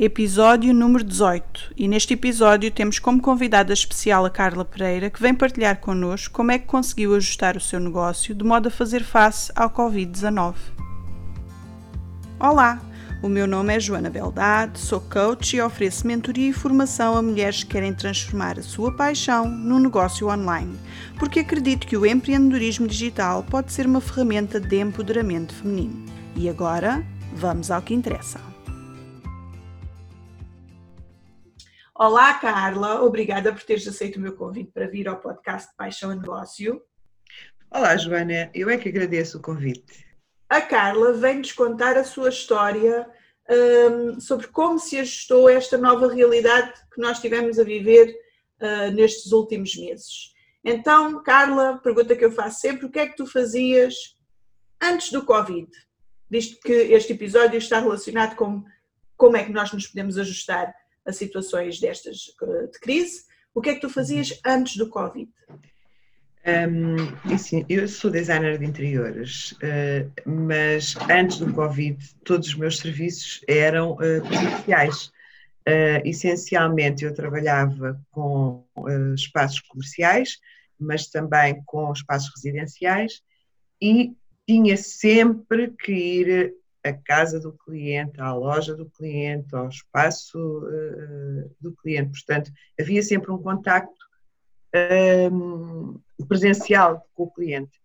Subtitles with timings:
[0.00, 1.74] episódio número 18.
[1.76, 6.52] E neste episódio temos como convidada especial a Carla Pereira, que vem partilhar connosco como
[6.52, 10.54] é que conseguiu ajustar o seu negócio de modo a fazer face ao Covid-19.
[12.38, 12.80] Olá,
[13.24, 17.64] o meu nome é Joana Beldade, sou coach e ofereço mentoria e formação a mulheres
[17.64, 20.78] que querem transformar a sua paixão num negócio online,
[21.18, 26.06] porque acredito que o empreendedorismo digital pode ser uma ferramenta de empoderamento feminino.
[26.36, 27.04] E agora,
[27.34, 28.47] vamos ao que interessa.
[32.00, 33.02] Olá, Carla.
[33.02, 36.80] Obrigada por teres aceito o meu convite para vir ao podcast Paixão e Negócio.
[37.68, 38.52] Olá, Joana.
[38.54, 40.06] Eu é que agradeço o convite.
[40.48, 43.04] A Carla vem-nos contar a sua história
[43.50, 48.14] um, sobre como se ajustou esta nova realidade que nós tivemos a viver
[48.60, 50.32] uh, nestes últimos meses.
[50.64, 54.16] Então, Carla, pergunta que eu faço sempre: o que é que tu fazias
[54.80, 55.68] antes do Covid?
[56.30, 58.62] Visto que este episódio está relacionado com
[59.16, 60.72] como é que nós nos podemos ajustar
[61.08, 63.24] a situações destas de crise.
[63.54, 65.28] O que é que tu fazias antes do Covid?
[66.46, 72.78] Um, assim, eu sou designer de interiores, uh, mas antes do Covid todos os meus
[72.78, 75.06] serviços eram uh, comerciais.
[75.68, 80.38] Uh, essencialmente eu trabalhava com uh, espaços comerciais,
[80.78, 83.22] mas também com espaços residenciais
[83.82, 84.14] e
[84.46, 86.54] tinha sempre que ir
[86.88, 92.10] à casa do cliente, à loja do cliente, ao espaço uh, do cliente.
[92.10, 94.08] Portanto, havia sempre um contacto
[95.32, 97.80] um, presencial com o cliente.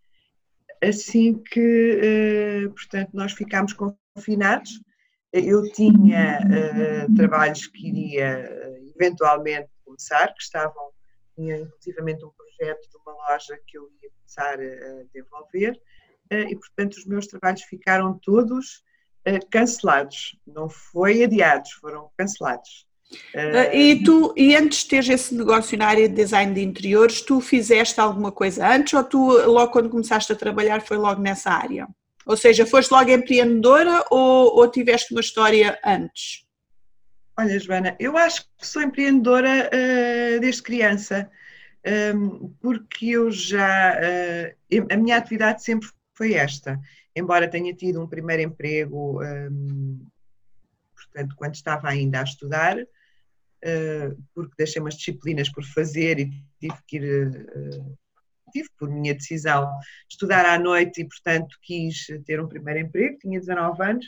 [0.84, 4.82] Assim que, uh, portanto, nós ficámos confinados,
[5.32, 8.50] eu tinha uh, trabalhos que iria
[8.96, 10.92] eventualmente começar, que estavam,
[11.36, 15.80] tinha inclusivamente um projeto de uma loja que eu ia começar a desenvolver,
[16.32, 18.84] e portanto os meus trabalhos ficaram todos
[19.50, 20.38] cancelados.
[20.46, 22.86] Não foi adiados, foram cancelados.
[23.34, 27.22] Uh, e tu, e antes de teres esse negócio na área de design de interiores,
[27.22, 31.52] tu fizeste alguma coisa antes ou tu, logo quando começaste a trabalhar, foi logo nessa
[31.52, 31.88] área?
[32.26, 36.46] Ou seja, foste logo empreendedora ou, ou tiveste uma história antes?
[37.38, 41.30] Olha, Joana, eu acho que sou empreendedora uh, desde criança,
[41.86, 43.98] um, ehm, porque eu já.
[44.00, 46.80] Uh, a minha atividade sempre foi esta
[47.16, 50.06] embora tenha tido um primeiro emprego, um,
[50.96, 56.30] portanto, quando estava ainda a estudar, uh, porque deixei umas disciplinas por fazer e
[56.60, 57.98] tive que ir, uh,
[58.52, 59.70] tive por minha decisão,
[60.10, 64.06] estudar à noite e, portanto, quis ter um primeiro emprego, tinha 19 anos,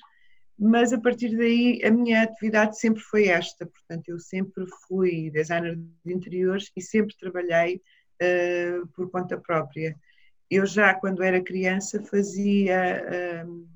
[0.58, 5.76] mas a partir daí a minha atividade sempre foi esta, portanto, eu sempre fui designer
[5.76, 7.82] de interiores e sempre trabalhei
[8.22, 9.96] uh, por conta própria
[10.50, 13.68] eu já quando era criança fazia, hum,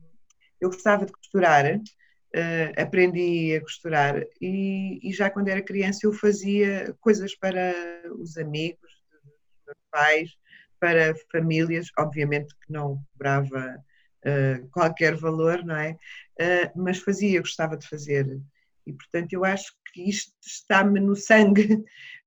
[0.59, 6.13] eu gostava de costurar, uh, aprendi a costurar e, e, já quando era criança eu
[6.13, 7.73] fazia coisas para
[8.17, 8.91] os amigos,
[9.23, 10.37] dos meus pais,
[10.79, 13.83] para famílias, obviamente que não cobrava
[14.25, 15.97] uh, qualquer valor, não é?
[16.39, 18.39] Uh, mas fazia, gostava de fazer.
[18.85, 21.73] E portanto eu acho que isto está-me no sangue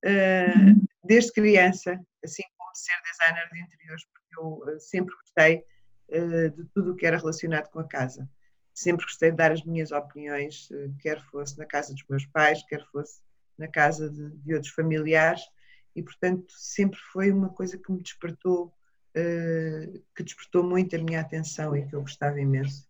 [0.05, 0.85] uhum.
[1.03, 4.05] desde criança, assim como ser designer de interiores,
[4.37, 5.65] eu eh, sempre gostei
[6.09, 8.29] eh, de tudo o que era relacionado com a casa.
[8.75, 12.63] Sempre gostei de dar as minhas opiniões, eh, quer fosse na casa dos meus pais,
[12.67, 13.21] quer fosse
[13.59, 15.43] na casa de, de outros familiares,
[15.95, 18.73] e portanto sempre foi uma coisa que me despertou,
[20.17, 22.89] que despertou muito a minha atenção e que eu gostava imenso.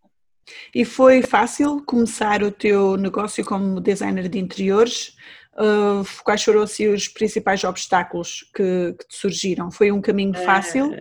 [0.74, 5.16] E foi fácil começar o teu negócio como designer de interiores?
[5.54, 9.70] Uh, quais foram assim, os principais obstáculos que, que te surgiram?
[9.70, 10.96] Foi um caminho fácil?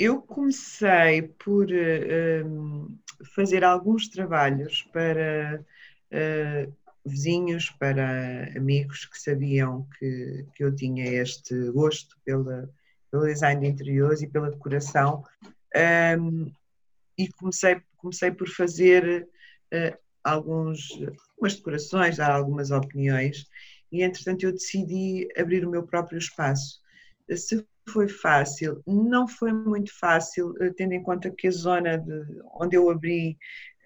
[0.00, 2.98] Eu comecei por uh,
[3.34, 5.62] fazer alguns trabalhos para
[6.10, 6.74] uh,
[7.04, 12.72] vizinhos, para amigos que sabiam que, que eu tinha este gosto pela,
[13.10, 15.22] pelo design de interiores e pela decoração.
[16.18, 16.50] Um,
[17.18, 19.28] e comecei, comecei por fazer
[19.70, 20.92] uh, alguns,
[21.32, 23.46] algumas decorações, dar algumas opiniões,
[23.92, 26.80] e entretanto eu decidi abrir o meu próprio espaço.
[27.36, 32.42] Se foi fácil, não foi muito fácil, eh, tendo em conta que a zona de,
[32.54, 33.36] onde eu abri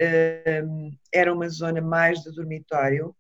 [0.00, 3.14] uh, era uma zona mais de dormitório,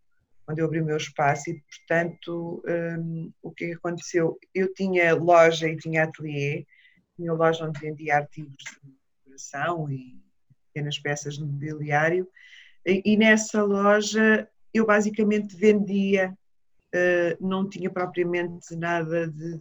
[0.48, 4.38] onde eu abri o meu espaço e, portanto, um, o que aconteceu?
[4.54, 6.66] Eu tinha loja e tinha ateliê,
[7.16, 8.92] tinha loja onde vendia artigos de
[9.24, 10.20] decoração e
[10.72, 12.28] pequenas peças de mobiliário,
[12.84, 16.36] e, e nessa loja eu basicamente vendia,
[16.94, 19.60] uh, não tinha propriamente nada de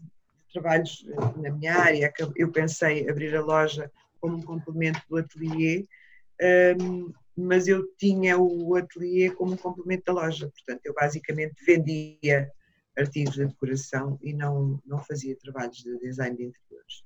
[0.53, 3.91] trabalhos eh, na minha área, eu pensei abrir a loja
[4.21, 5.85] como um complemento do ateliê,
[6.79, 12.49] um, mas eu tinha o ateliê como um complemento da loja, portanto eu basicamente vendia
[12.97, 17.03] artigos de decoração e não, não fazia trabalhos de design de interiores.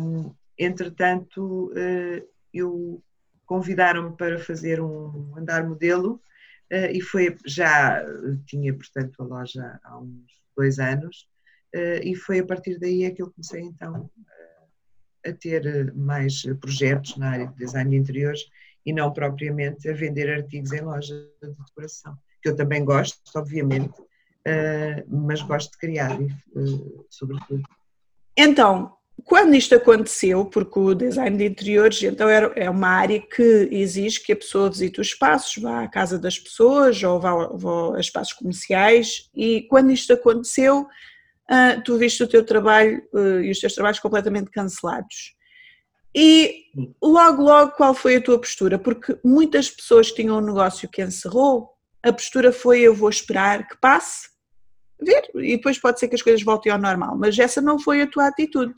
[0.00, 3.02] Um, entretanto, uh, eu
[3.46, 6.20] convidaram-me para fazer um andar modelo
[6.72, 8.04] uh, e foi já
[8.46, 10.26] tinha portanto a loja há uns
[10.56, 11.26] dois anos
[11.74, 14.10] e foi a partir daí é que eu comecei então
[15.24, 18.40] a ter mais projetos na área de design de interiores
[18.84, 23.94] e não propriamente a vender artigos em loja de decoração, que eu também gosto, obviamente,
[25.06, 26.18] mas gosto de criar,
[27.08, 27.62] sobretudo.
[28.36, 28.92] Então,
[29.24, 34.32] quando isto aconteceu, porque o design de interiores então é uma área que exige que
[34.32, 38.32] a pessoa visite os espaços, vá à casa das pessoas ou vá, vá a espaços
[38.32, 40.88] comerciais, e quando isto aconteceu,
[41.50, 45.34] uh, tu viste o teu trabalho uh, e os teus trabalhos completamente cancelados.
[46.14, 46.66] E
[47.02, 48.78] logo, logo, qual foi a tua postura?
[48.78, 51.70] Porque muitas pessoas que tinham um negócio que encerrou,
[52.02, 54.28] a postura foi eu vou esperar que passe,
[55.00, 58.02] ver, e depois pode ser que as coisas voltem ao normal, mas essa não foi
[58.02, 58.74] a tua atitude.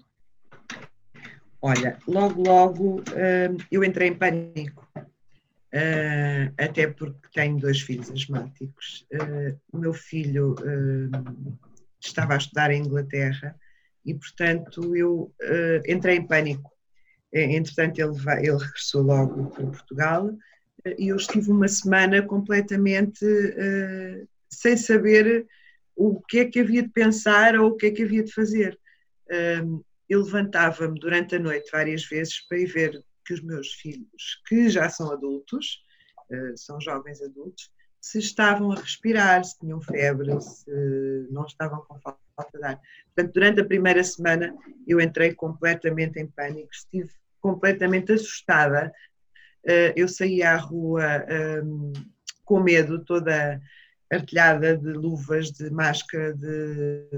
[1.60, 9.06] Olha, logo, logo hum, eu entrei em pânico, hum, até porque tenho dois filhos asmáticos.
[9.12, 10.54] Hum, o meu filho
[12.06, 13.54] estava a estudar em Inglaterra
[14.04, 15.32] e, portanto, eu
[15.86, 16.74] entrei em pânico
[17.34, 20.30] é, entretanto, ele, vai, ele regressou logo para Portugal
[20.84, 25.44] eh, e eu estive uma semana completamente uh, sem saber
[25.96, 28.78] o que é que havia de pensar ou o que é que havia de fazer.
[29.26, 34.40] Uh, eu levantava-me durante a noite várias vezes para ir ver que os meus filhos,
[34.46, 35.82] que já são adultos,
[36.30, 37.68] uh, são jovens adultos,
[38.04, 40.70] se estavam a respirar, se tinham febre, se
[41.30, 42.78] não estavam com falta de ar.
[43.06, 44.54] Portanto, durante a primeira semana
[44.86, 47.10] eu entrei completamente em pânico, estive
[47.40, 48.92] completamente assustada.
[49.66, 51.94] Eh, eu saí à rua ehm,
[52.44, 53.58] com medo, toda
[54.12, 57.08] artilhada de luvas, de máscara, de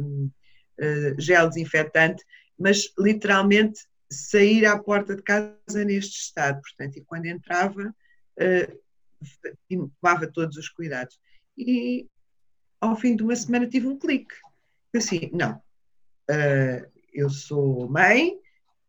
[0.79, 2.25] eh, gel desinfetante,
[2.57, 6.61] mas literalmente sair à porta de casa neste estado.
[6.61, 7.93] Portanto, e quando entrava,
[9.45, 9.53] eh,
[10.01, 11.19] tomava todos os cuidados.
[11.57, 12.07] E
[12.81, 14.35] ao fim de uma semana tive um clique.
[14.95, 15.61] Assim, não,
[17.13, 18.39] eu sou mãe,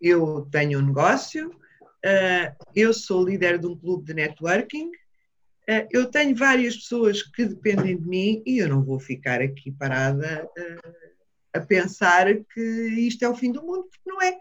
[0.01, 6.09] eu tenho um negócio, uh, eu sou líder de um clube de networking, uh, eu
[6.09, 11.17] tenho várias pessoas que dependem de mim e eu não vou ficar aqui parada uh,
[11.53, 14.37] a pensar que isto é o fim do mundo, porque não é.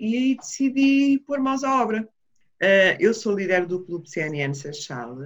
[0.00, 2.08] e aí decidi pôr mãos à obra.
[2.98, 5.18] Eu sou líder do Clube CNN Seixal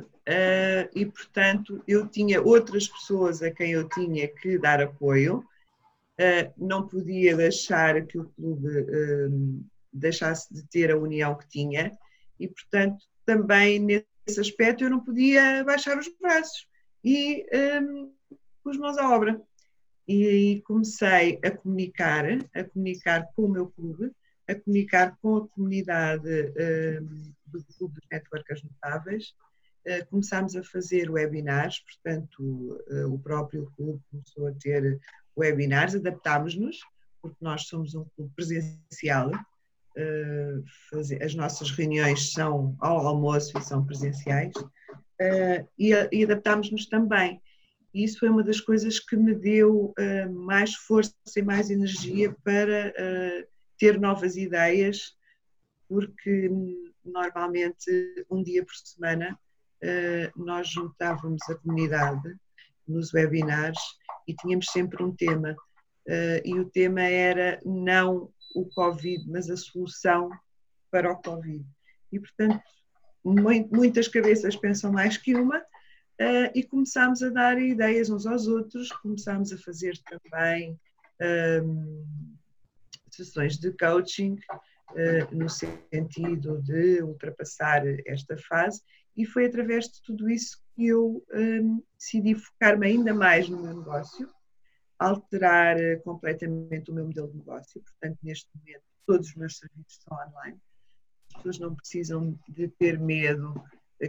[0.94, 5.44] e, portanto, eu tinha outras pessoas a quem eu tinha que dar apoio,
[6.20, 11.96] uh, não podia deixar que o clube uh, deixasse de ter a união que tinha
[12.38, 16.66] e, portanto, também nesse aspecto eu não podia baixar os braços
[17.04, 17.46] e
[17.82, 18.12] um,
[18.62, 19.40] pus mãos à obra.
[20.06, 22.24] E aí comecei a comunicar,
[22.54, 24.10] a comunicar com o meu clube,
[24.50, 26.28] a comunicar com a comunidade
[27.46, 29.34] do Clube dos Networkers Notáveis.
[29.86, 35.00] Uh, começámos a fazer webinars, portanto, uh, o próprio clube começou a ter
[35.36, 36.80] webinars, adaptámos-nos,
[37.22, 39.30] porque nós somos um clube presencial,
[40.90, 44.54] fazer, as nossas reuniões são ao almoço e são presenciais,
[45.78, 47.40] e, adaptámos-nos também.
[47.92, 49.92] E isso foi uma das coisas que me deu
[50.30, 52.94] mais força e mais energia para
[53.80, 55.16] ter novas ideias,
[55.88, 56.48] porque
[57.04, 59.36] normalmente um dia por semana
[60.36, 62.36] nós juntávamos a comunidade
[62.86, 63.78] nos webinars
[64.26, 65.56] e tínhamos sempre um tema.
[66.06, 70.30] Uh, e o tema era não o Covid, mas a solução
[70.90, 71.64] para o Covid.
[72.12, 72.60] E, portanto,
[73.24, 78.90] muitas cabeças pensam mais que uma uh, e começámos a dar ideias uns aos outros,
[78.90, 80.78] começámos a fazer também
[81.62, 82.29] um,
[83.16, 84.34] sessões de coaching
[84.90, 88.82] uh, no sentido de ultrapassar esta fase
[89.16, 93.76] e foi através de tudo isso que eu um, decidi focar-me ainda mais no meu
[93.76, 94.28] negócio,
[94.98, 97.82] alterar eh, completamente o meu modelo de negócio.
[97.82, 100.58] Portanto, neste momento, todos os meus serviços são online.
[101.28, 103.54] As pessoas não precisam de ter medo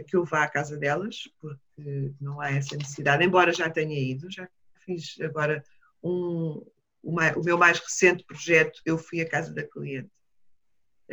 [0.06, 4.30] que eu vá à casa delas, porque não há essa necessidade, embora já tenha ido,
[4.30, 4.48] já
[4.84, 5.62] fiz agora
[6.02, 6.64] um,
[7.02, 10.10] o meu mais recente projeto, eu fui à casa da cliente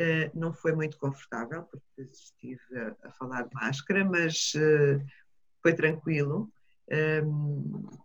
[0.00, 5.04] Uh, não foi muito confortável, porque estive a, a falar de máscara, mas uh,
[5.62, 6.50] foi tranquilo.
[6.90, 8.00] Um, ehm,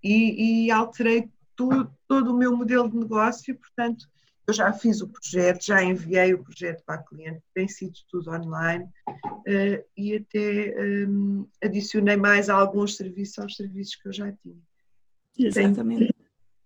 [0.00, 4.06] e, e, alterei tu, todo o meu modelo de negócio, portanto,
[4.46, 8.30] eu já fiz o projeto, já enviei o projeto para a cliente, tem sido tudo
[8.30, 8.84] online
[9.24, 10.74] uh, e até
[11.08, 14.62] um, adicionei mais alguns serviços aos serviços que eu já tinha.
[15.36, 16.13] Exatamente.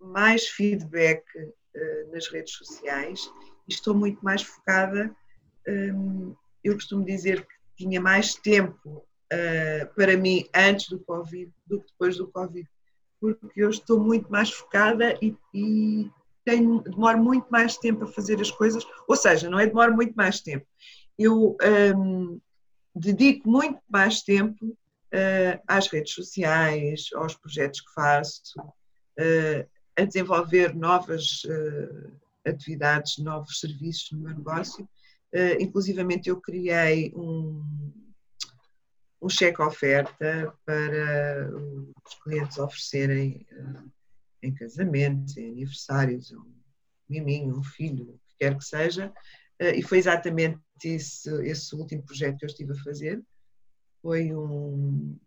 [0.00, 3.30] Mais feedback uh, nas redes sociais
[3.68, 5.14] e estou muito mais focada.
[5.66, 11.80] Um, eu costumo dizer que tinha mais tempo uh, para mim antes do Covid do
[11.80, 12.68] que depois do Covid,
[13.20, 16.10] porque eu estou muito mais focada e, e
[16.44, 20.14] tenho, demoro muito mais tempo a fazer as coisas, ou seja, não é demoro muito
[20.14, 20.66] mais tempo,
[21.18, 21.56] eu
[21.96, 22.40] um,
[22.94, 30.74] dedico muito mais tempo uh, às redes sociais, aos projetos que faço, uh, a desenvolver
[30.74, 32.12] novas uh,
[32.46, 34.88] atividades, novos serviços no meu negócio.
[35.34, 37.62] Uh, inclusivamente eu criei um,
[39.20, 41.50] um cheque oferta para
[42.06, 43.46] os clientes oferecerem
[44.42, 46.58] em casamentos, em aniversários, um
[47.08, 49.12] miminho, um filho, o que quer que seja,
[49.58, 53.22] eh, e foi exatamente esse, esse último projeto que eu estive a fazer.
[54.00, 55.18] Foi um,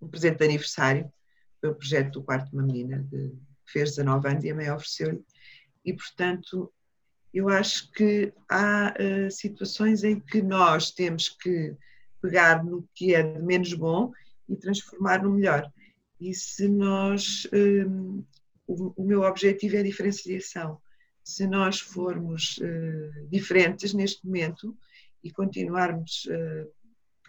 [0.00, 1.12] um presente de aniversário,
[1.60, 3.34] foi o projeto do quarto de uma menina de,
[3.70, 5.24] fez 19 anos e a mãe ofereceu-lhe.
[5.84, 6.72] E, portanto,
[7.32, 11.76] eu acho que há uh, situações em que nós temos que
[12.20, 14.12] pegar no que é de menos bom
[14.48, 15.70] e transformar no melhor.
[16.20, 18.24] E se nós um,
[18.66, 20.80] o, o meu objetivo é a diferenciação.
[21.22, 24.76] Se nós formos uh, diferentes neste momento
[25.22, 26.70] e continuarmos uh,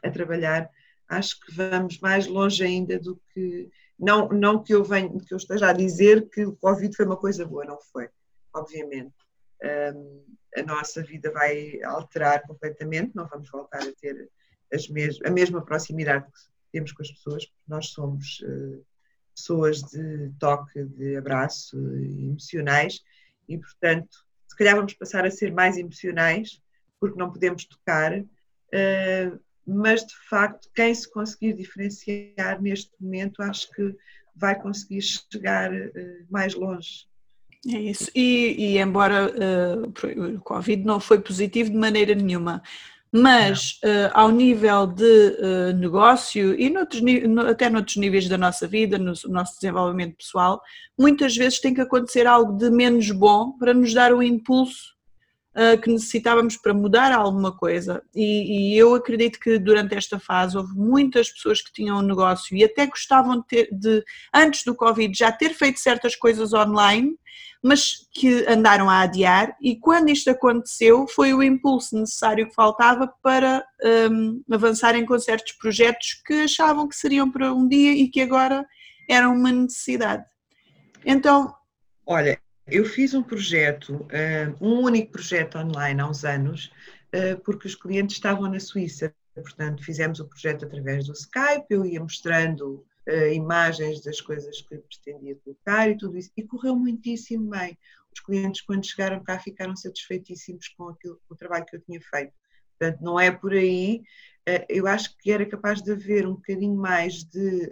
[0.03, 0.70] a trabalhar,
[1.08, 3.70] acho que vamos mais longe ainda do que.
[4.00, 7.18] Não, não que, eu venha, que eu esteja a dizer que o Covid foi uma
[7.18, 8.10] coisa boa, não foi,
[8.54, 9.16] obviamente.
[9.63, 10.24] Um,
[10.56, 14.30] a nossa vida vai alterar completamente, não vamos voltar a ter
[14.92, 16.39] mes a mesma proximidade que
[16.72, 18.86] temos com as pessoas, porque nós somos uh,
[19.36, 23.01] pessoas de toque, de abraço, emocionais,
[23.48, 26.62] e portanto, se calhar vamos passar a ser mais emocionais,
[27.00, 33.69] porque não podemos tocar, uh, mas de facto, quem se conseguir diferenciar neste momento, acho
[33.71, 33.95] que
[34.36, 35.91] vai conseguir chegar uh,
[36.29, 37.05] mais longe.
[37.67, 42.62] É isso, e, e embora uh, o Covid não foi positivo de maneira nenhuma,
[43.12, 48.67] mas uh, ao nível de uh, negócio e noutros, no, até noutros níveis da nossa
[48.67, 50.62] vida, no, no, nosso desenvolvimento pessoal,
[50.97, 54.97] muitas vezes tem que acontecer algo de menos bom para nos dar o impulso
[55.58, 58.04] uh, que necessitávamos para mudar alguma coisa.
[58.16, 62.56] E, e, eu acredito que durante esta fase houve muitas pessoas que tinham um negócio
[62.56, 67.16] e até gostavam de, ter, de antes do Covid, já ter feito certas coisas online
[67.64, 73.12] mas que andaram a adiar, e quando isto aconteceu, foi o impulso necessário que faltava
[73.22, 73.66] para
[74.12, 78.66] um, avançarem com certos projetos que achavam que seriam para um dia e que agora
[79.10, 80.24] eram uma necessidade.
[81.06, 81.54] Então.
[82.06, 84.05] Olha, eu fiz um projeto,
[84.62, 86.71] hum, um único projeto online há uns anos,
[87.13, 89.13] hum, porque os clientes estavam na Suíça.
[89.33, 94.77] Portanto, fizemos o projeto através do Skype, eu ia mostrando uh, imagens das coisas que
[94.77, 96.31] pretendia colocar e tudo isso.
[96.36, 97.77] E correu muitíssimo bem.
[98.12, 102.01] Os clientes, quando chegaram cá, ficaram satisfeitíssimos com, aquilo, com o trabalho que eu tinha
[102.01, 102.33] feito.
[102.79, 104.01] Portanto, não é por aí.
[104.67, 107.71] Eu acho que era capaz de haver um bocadinho mais de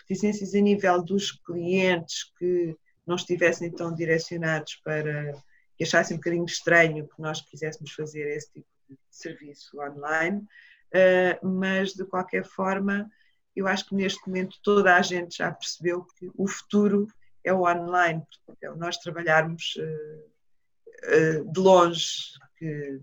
[0.00, 2.76] reticências a nível dos clientes que
[3.08, 5.32] não estivessem tão direcionados para
[5.76, 11.48] que achassem um bocadinho estranho que nós quiséssemos fazer esse tipo de serviço online, uh,
[11.48, 13.08] mas de qualquer forma
[13.54, 17.08] eu acho que neste momento toda a gente já percebeu que o futuro
[17.42, 18.22] é o online,
[18.62, 23.00] é nós trabalharmos uh, uh, de longe, que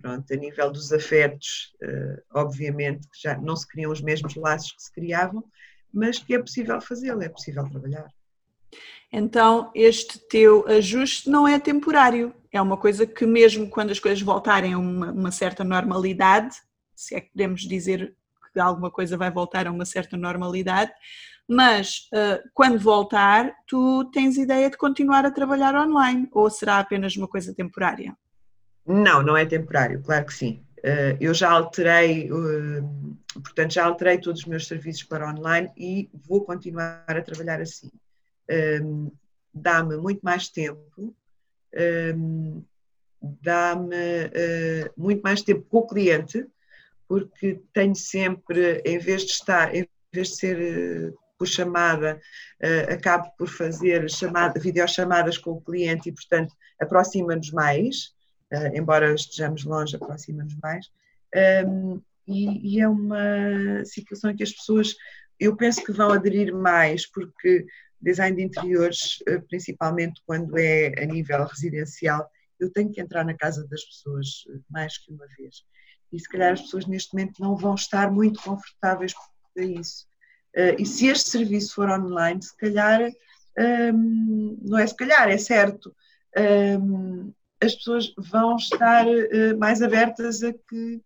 [0.00, 1.72] pronto, a nível dos afetos,
[2.34, 5.44] obviamente que já não se criam os mesmos laços que se criavam,
[5.92, 8.12] mas que é possível fazê-lo, é possível trabalhar.
[9.12, 14.22] Então, este teu ajuste não é temporário, é uma coisa que mesmo quando as coisas
[14.22, 16.56] voltarem a uma, uma certa normalidade,
[16.94, 18.14] se é que podemos dizer
[18.52, 20.92] que alguma coisa vai voltar a uma certa normalidade,
[21.48, 27.16] mas uh, quando voltar, tu tens ideia de continuar a trabalhar online ou será apenas
[27.16, 28.16] uma coisa temporária?
[28.86, 30.64] Não, não é temporário, claro que sim.
[30.78, 36.10] Uh, eu já alterei, uh, portanto, já alterei todos os meus serviços para online e
[36.26, 37.90] vou continuar a trabalhar assim.
[39.54, 41.14] Dá-me muito mais tempo,
[43.20, 43.96] dá-me
[44.96, 46.46] muito mais tempo com o cliente,
[47.12, 52.18] porque tenho sempre, em vez de estar, em vez de ser eh, por chamada,
[52.62, 58.14] uh, acabo por fazer chamada, videochamadas com o cliente e, portanto, aproxima-nos mais,
[58.50, 60.86] uh, embora estejamos longe, aproxima-nos mais.
[61.66, 64.94] Um, e, e, é uma situação em que as pessoas,
[65.38, 67.66] eu penso que vão aderir mais, porque
[68.02, 72.28] design de interiores, principalmente quando é a nível residencial,
[72.58, 74.26] eu tenho que entrar na casa das pessoas
[74.70, 75.64] mais que uma vez.
[76.12, 79.14] E se calhar as pessoas neste momento não vão estar muito confortáveis
[79.54, 80.06] para isso.
[80.78, 83.00] E se este serviço for online, se calhar,
[84.62, 85.94] não é se calhar, é certo,
[87.60, 89.06] as pessoas vão estar
[89.58, 91.00] mais abertas a que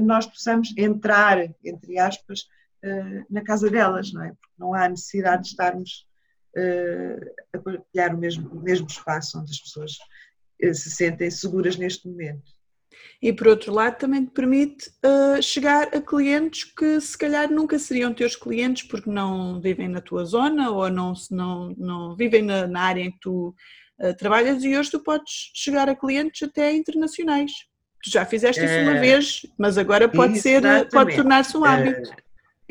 [0.00, 2.46] nós possamos entrar, entre aspas,
[2.82, 4.28] eh, na casa delas, não é?
[4.30, 6.11] Porque não há necessidade de estarmos eh,
[7.54, 9.98] a partilhar o mesmo, o mesmo espaço onde as pessoas
[10.60, 12.52] eh, se sentem seguras neste momento.
[13.20, 17.78] E por outro lado, também te permite uh, chegar a clientes que se calhar nunca
[17.78, 22.66] seriam teus clientes porque não vivem na tua zona ou não, não, não vivem na,
[22.66, 23.54] na área em que tu
[24.00, 27.52] uh, trabalhas e hoje tu podes chegar a clientes até internacionais.
[28.04, 32.10] Tu já fizeste isso uma vez, mas agora pode ser, pode tornar-se um hábito.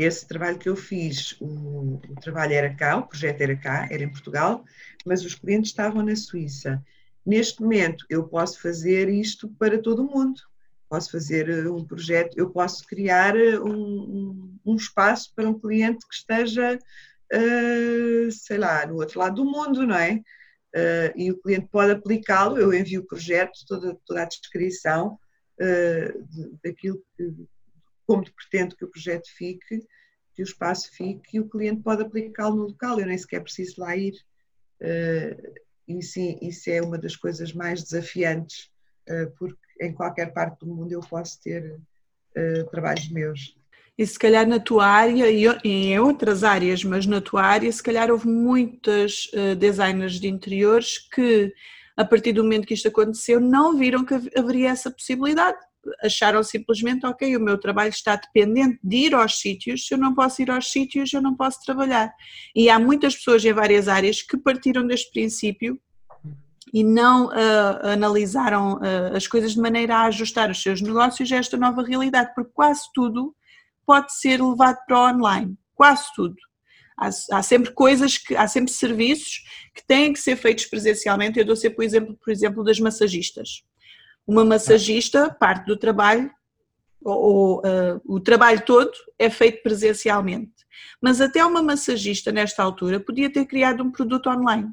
[0.02, 3.88] Uh, esse trabalho que eu fiz, o, o, trabalho era cá, o projeto era cá,
[3.90, 4.64] era em Portugal,
[5.06, 6.84] mas os clientes estavam na Suíça.
[7.26, 10.42] Neste momento, eu posso fazer isto para todo o mundo.
[10.90, 16.06] Posso fazer eh, um projeto, eu posso criar um, um, um espaço para um cliente
[16.08, 16.78] que esteja,
[17.34, 20.22] uh, sei lá, no outro lado do mundo, não é?
[20.76, 25.18] Uh, e o cliente pode aplicá-lo, eu envio o projeto, toda, toda a descrição
[25.62, 27.48] uh, daquilo que,
[28.06, 29.82] como pretendo que o projeto fique,
[30.34, 33.82] que o espaço fique e o cliente pode aplicá-lo no local, eu nem sequer preciso
[33.82, 34.14] lá ir.
[34.82, 35.54] Uh,
[35.88, 38.70] e sim, isso é uma das coisas mais desafiantes,
[39.10, 41.80] uh, porque em qualquer parte do mundo eu posso ter
[42.38, 43.56] uh, trabalhos meus.
[43.98, 47.84] E se calhar na tua área e em outras áreas, mas na tua área, se
[47.84, 49.30] calhar houve muitas
[49.60, 51.54] designers de interiores que,
[51.96, 55.60] a partir do momento que isto aconteceu, não viram que haveria essa possibilidade
[56.04, 60.14] acharam simplesmente, ok, o meu trabalho está dependente de ir aos sítios, se eu não
[60.14, 62.14] posso ir aos sítios, eu não posso trabalhar.
[62.56, 65.80] E há muitas pessoas em várias áreas que partiram deste princípio
[66.74, 71.38] e não uh, analisaram uh, as coisas de maneira a ajustar os seus negócios a
[71.38, 73.36] esta nova realidade, porque quase tudo
[73.86, 76.36] pode ser levado para o online, quase tudo.
[76.98, 81.40] Há, há, sempre coisas que há sempre serviços que têm que ser feitos presencialmente.
[81.40, 83.64] Eu dou sempre o exemplo, por exemplo, das massagistas.
[84.28, 86.32] Uma massagista, parte do trabalho,
[87.04, 90.54] ou, ou uh, o trabalho todo, é feito presencialmente.
[91.02, 94.72] Mas até uma massagista, nesta altura, podia ter criado um produto online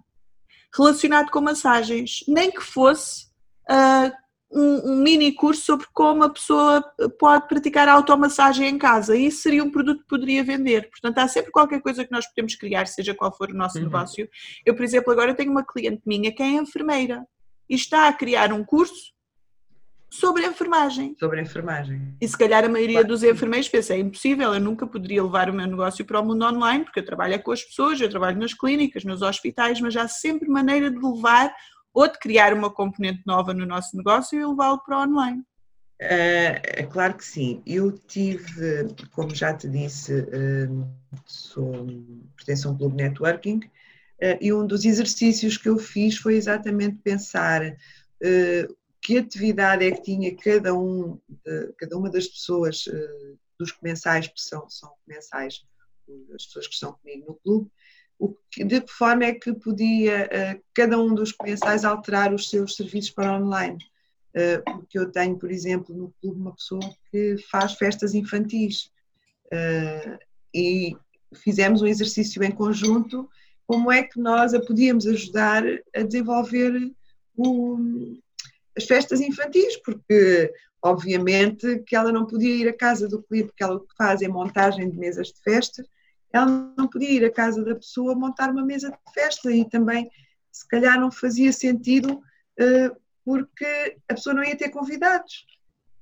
[0.76, 3.26] relacionado com massagens, nem que fosse
[3.70, 4.12] uh,
[4.50, 6.82] um, um, mini curso sobre como a pessoa
[7.18, 9.16] pode praticar a automassagem em casa.
[9.16, 10.88] E isso seria um produto que poderia vender.
[10.90, 13.84] Portanto, há sempre qualquer coisa que nós podemos criar, seja qual for o nosso uhum.
[13.84, 14.28] negócio.
[14.64, 17.26] Eu, por exemplo, agora tenho uma cliente minha que é enfermeira
[17.68, 19.12] e está a criar um curso
[20.10, 21.14] sobre a enfermagem.
[21.18, 22.16] Sobre a enfermagem.
[22.20, 23.08] E se calhar a maioria claro.
[23.08, 26.44] dos enfermeiros pensa, é impossível, eu nunca poderia levar o meu negócio para o mundo
[26.44, 29.96] online, porque eu trabalho é com as pessoas, eu trabalho nas clínicas, nos hospitais, mas
[29.96, 31.54] há sempre maneira de levar
[31.92, 35.42] ou de criar uma componente nova no nosso negócio e levá-lo para o online.
[36.00, 37.60] É, é claro que sim.
[37.66, 40.86] Eu tive, como já te disse, hum,
[41.26, 41.86] sou,
[42.36, 43.60] pertenço a um clube networking
[44.20, 47.62] eh, e um dos exercícios que eu fiz foi exatamente pensar
[48.22, 48.68] eh,
[49.08, 51.18] que atividade é que tinha cada, um,
[51.78, 55.64] cada uma das pessoas, eh, dos comensais, que são, são comensais,
[56.34, 57.70] as pessoas que estão comigo no clube,
[58.66, 63.10] de que forma é que podia eh, cada um dos comensais alterar os seus serviços
[63.10, 63.78] para online.
[64.34, 68.92] Eh, porque eu tenho, por exemplo, no clube uma pessoa que faz festas infantis
[70.54, 70.94] e
[71.34, 73.26] fizemos um exercício em conjunto
[73.66, 75.64] como é que nós a podíamos ajudar
[75.96, 76.92] a desenvolver
[77.34, 77.78] o,
[78.78, 83.64] as festas infantis, porque obviamente que ela não podia ir à casa do cliente, porque
[83.64, 85.84] ela o que faz é montagem de mesas de festa,
[86.32, 90.08] ela não podia ir à casa da pessoa montar uma mesa de festa e também
[90.52, 95.46] se calhar não fazia sentido uh, porque a pessoa não ia ter convidados.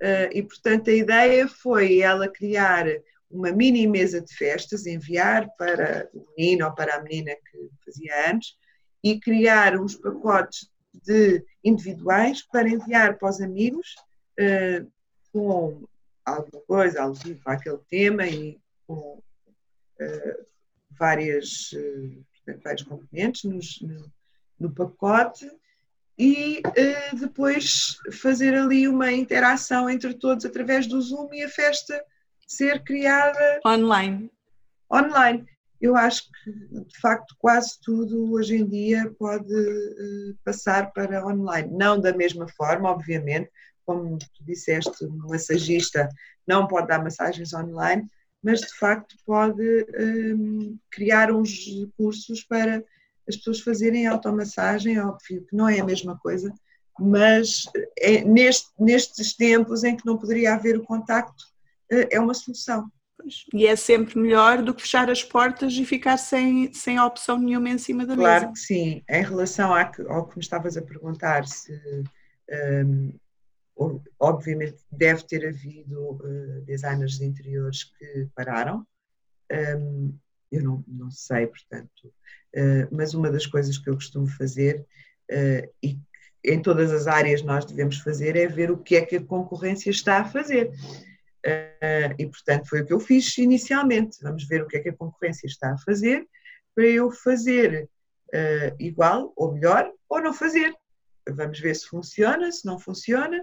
[0.03, 2.85] Uh, e portanto a ideia foi ela criar
[3.31, 8.31] uma mini mesa de festas, enviar para o menino ou para a menina que fazia
[8.31, 8.59] anos
[9.03, 10.69] e criar uns pacotes
[11.05, 13.95] de individuais para enviar para os amigos
[14.39, 14.91] uh,
[15.33, 15.87] com
[16.25, 20.47] alguma coisa alusiva àquele tema e com uh,
[20.99, 22.25] várias, uh,
[22.63, 24.13] vários componentes nos, no,
[24.59, 25.51] no, pacote
[26.19, 26.63] e
[27.13, 32.03] depois fazer ali uma interação entre todos através do Zoom e a festa
[32.47, 34.31] ser criada online.
[34.91, 35.47] Online
[35.81, 41.71] eu acho que, de facto, quase tudo hoje em dia pode uh, passar para online.
[41.73, 43.51] Não da mesma forma, obviamente,
[43.85, 46.09] como tu disseste, um massagista
[46.47, 48.09] não pode dar massagens online,
[48.43, 52.85] mas de facto pode um, criar uns cursos para
[53.29, 56.53] as pessoas fazerem automassagem, óbvio que não é a mesma coisa,
[56.99, 57.65] mas
[57.99, 61.45] é neste, nestes tempos em que não poderia haver o contacto,
[61.91, 62.91] eh, é uma solução.
[63.53, 67.71] E é sempre melhor do que fechar as portas e ficar sem, sem opção nenhuma
[67.71, 68.41] em cima da claro mesa.
[68.41, 69.03] Claro que sim.
[69.09, 71.73] Em relação ao que me estavas a perguntar, se
[72.79, 73.13] um,
[74.19, 78.87] obviamente deve ter havido uh, designers de interiores que pararam.
[79.53, 80.17] Um,
[80.51, 82.07] eu não, não sei, portanto,
[82.55, 84.87] uh, mas uma das coisas que eu costumo fazer
[85.31, 85.99] uh, e
[86.45, 89.91] em todas as áreas nós devemos fazer é ver o que é que a concorrência
[89.91, 90.71] está a fazer.
[91.77, 94.19] Uh, e, portanto, foi o que eu fiz inicialmente.
[94.23, 96.27] Vamos ver o que é que a concorrência está a fazer
[96.75, 97.89] para eu fazer
[98.29, 100.75] uh, igual ou melhor ou não fazer.
[101.29, 103.41] Vamos ver se funciona, se não funciona.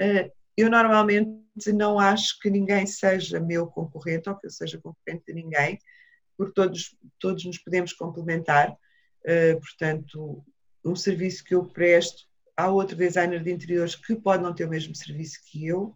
[0.00, 5.24] Uh, eu normalmente não acho que ninguém seja meu concorrente ou que eu seja concorrente
[5.26, 5.78] de ninguém,
[6.36, 8.74] porque todos, todos nos podemos complementar.
[9.60, 10.42] portanto,
[10.82, 12.24] um serviço que eu presto
[12.56, 15.94] há outro designer de interiores que pode não ter o mesmo serviço que eu,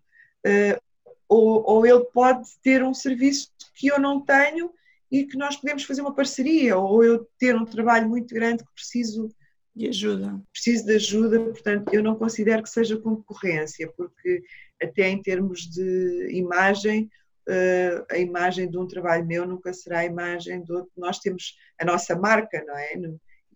[1.30, 4.72] ou, ou ele pode ter um serviço que eu não tenho
[5.10, 8.74] e que nós podemos fazer uma parceria, ou eu ter um trabalho muito grande que
[8.74, 9.32] preciso
[9.74, 10.40] de ajuda.
[10.52, 14.42] Preciso de ajuda, portanto, eu não considero que seja concorrência, porque
[14.82, 17.08] até em termos de imagem,
[17.48, 20.90] uh, a imagem de um trabalho meu nunca será a imagem do outro.
[20.96, 22.92] Nós temos a nossa marca, não é?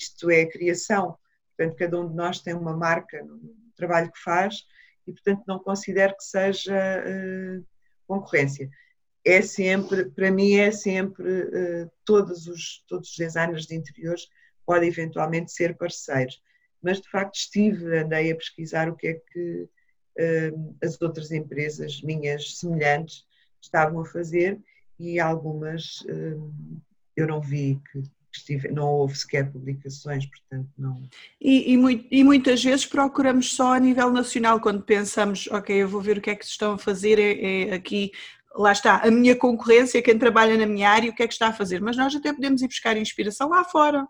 [0.01, 1.17] Isto é a criação.
[1.57, 3.41] Portanto, cada um de nós tem uma marca no
[3.75, 4.65] trabalho que faz
[5.07, 7.67] e, portanto, não considero que seja uh,
[8.07, 8.69] concorrência.
[9.25, 14.29] É sempre, para mim, é sempre, uh, todos, os, todos os designers de interiores
[14.67, 16.43] podem eventualmente ser parceiros.
[16.83, 19.69] Mas, de facto, estive, andei a pesquisar o que é que
[20.19, 23.25] uh, as outras empresas minhas semelhantes
[23.61, 24.61] estavam a fazer
[24.99, 26.05] e algumas
[27.17, 28.03] eu não vi que
[28.37, 31.03] estive, não houve sequer publicações, portanto não.
[31.41, 35.89] E, e, muito, e, muitas vezes procuramos só a nível nacional, quando pensamos, ok, eu
[35.89, 38.13] vou ver o que é que estão a fazer é, é aqui,
[38.55, 41.49] lá está, a minha concorrência, quem trabalha na minha área, o que é que está
[41.49, 44.07] a fazer, mas nós até podemos ir buscar inspiração lá fora,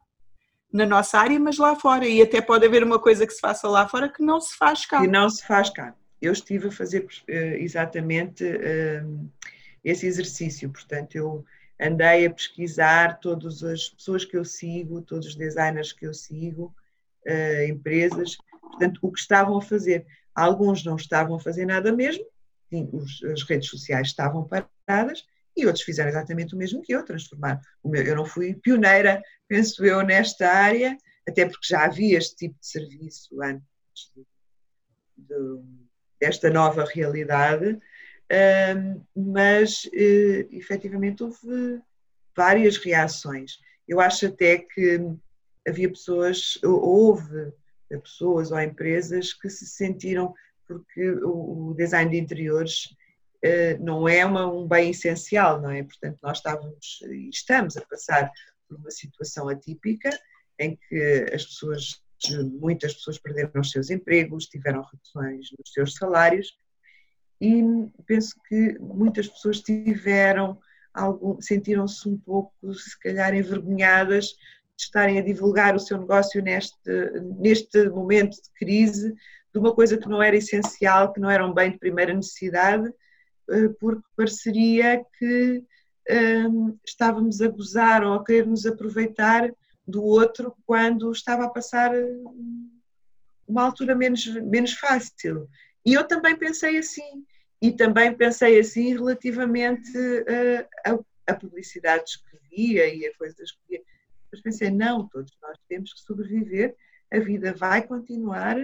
[0.72, 3.68] na nossa área, mas lá fora, e até pode haver uma coisa que se faça
[3.68, 5.00] lá fora que não se faz cá.
[5.00, 5.94] Que não se faz cá.
[6.20, 9.30] Eu estive a fazer uh, exatamente uh,
[9.84, 11.44] esse exercício, portanto, eu
[11.80, 16.74] andei a pesquisar todas as pessoas que eu sigo, todos os designers que eu sigo,
[17.26, 20.06] uh, empresas, portanto, o que estavam a fazer.
[20.34, 22.24] Alguns não estavam a fazer nada mesmo,
[23.32, 25.24] as redes sociais estavam paradas
[25.56, 28.02] e outros fizeram exatamente o mesmo que eu, transformar meu.
[28.02, 30.96] Eu não fui pioneira, penso eu, nesta área,
[31.28, 33.64] até porque já havia este tipo de serviço antes
[34.14, 34.26] de,
[35.16, 35.62] de,
[36.20, 37.78] desta nova realidade,
[39.14, 41.80] mas uh, efetivamente houve
[42.36, 43.58] várias reações.
[43.86, 45.00] Eu acho até que
[45.66, 47.52] havia pessoas, houve
[48.02, 50.34] pessoas ou empresas que se sentiram,
[50.66, 52.86] porque o design de interiores
[53.44, 55.82] uh, não é uma, um bem essencial, não é?
[55.82, 58.30] Portanto, nós estávamos e estamos a passar
[58.68, 60.10] por uma situação atípica
[60.58, 62.02] em que as pessoas,
[62.58, 66.56] muitas pessoas perderam os seus empregos, tiveram reduções nos seus salários
[67.40, 67.62] e
[68.06, 70.58] penso que muitas pessoas tiveram
[70.92, 74.26] algum, sentiram-se um pouco, se calhar, envergonhadas
[74.76, 76.90] de estarem a divulgar o seu negócio neste,
[77.38, 79.14] neste momento de crise,
[79.52, 82.92] de uma coisa que não era essencial, que não era um bem de primeira necessidade,
[83.50, 85.62] eh, porque pareceria que
[86.48, 89.50] um, estávamos a gozar ou a querer nos aproveitar
[89.86, 91.92] do outro quando estava a passar
[93.46, 95.48] uma altura menos, menos fácil.
[95.84, 97.24] E eu também pensei assim,
[97.60, 99.90] e também pensei assim relativamente
[100.84, 103.82] a, a, a publicidades que via e a coisas que via.
[104.30, 106.74] Mas pensei, não, todos nós temos que sobreviver,
[107.12, 108.58] a vida vai continuar,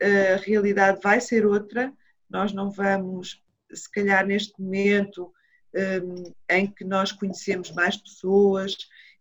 [0.00, 1.92] a realidade vai ser outra,
[2.28, 5.32] nós não vamos, se calhar neste momento
[6.04, 8.76] um, em que nós conhecemos mais pessoas,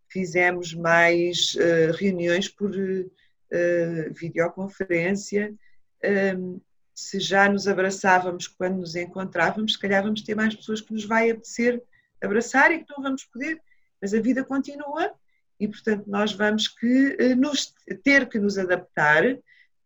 [0.10, 5.53] fizemos mais uh, reuniões por uh, videoconferência,
[6.38, 6.60] um,
[6.95, 11.03] se já nos abraçávamos quando nos encontrávamos, se calhar vamos ter mais pessoas que nos
[11.03, 11.84] vai apetecer
[12.21, 13.62] abraçar e que não vamos poder,
[14.01, 15.13] mas a vida continua
[15.60, 19.23] e, portanto, nós vamos que eh, nos, ter que nos adaptar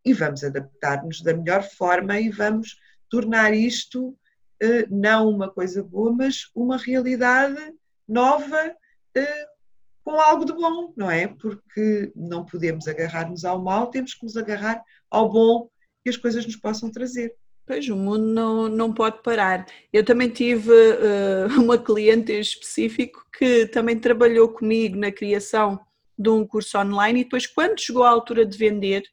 [0.03, 4.17] e vamos adaptar-nos da melhor forma e vamos tornar isto
[4.59, 7.73] eh, não uma coisa boa, mas uma realidade
[8.07, 8.75] nova
[9.15, 9.47] eh,
[10.03, 11.27] com algo de bom, não é?
[11.27, 15.69] Porque não podemos agarrar-nos ao mal, temos que nos agarrar ao bom
[16.09, 17.35] que as coisas nos possam trazer.
[17.65, 19.65] Pois, o mundo não, não pode parar.
[19.93, 25.79] Eu também tive uh, uma cliente em específico que também trabalhou comigo na criação
[26.17, 29.03] de um curso online e depois quando chegou a altura de vender,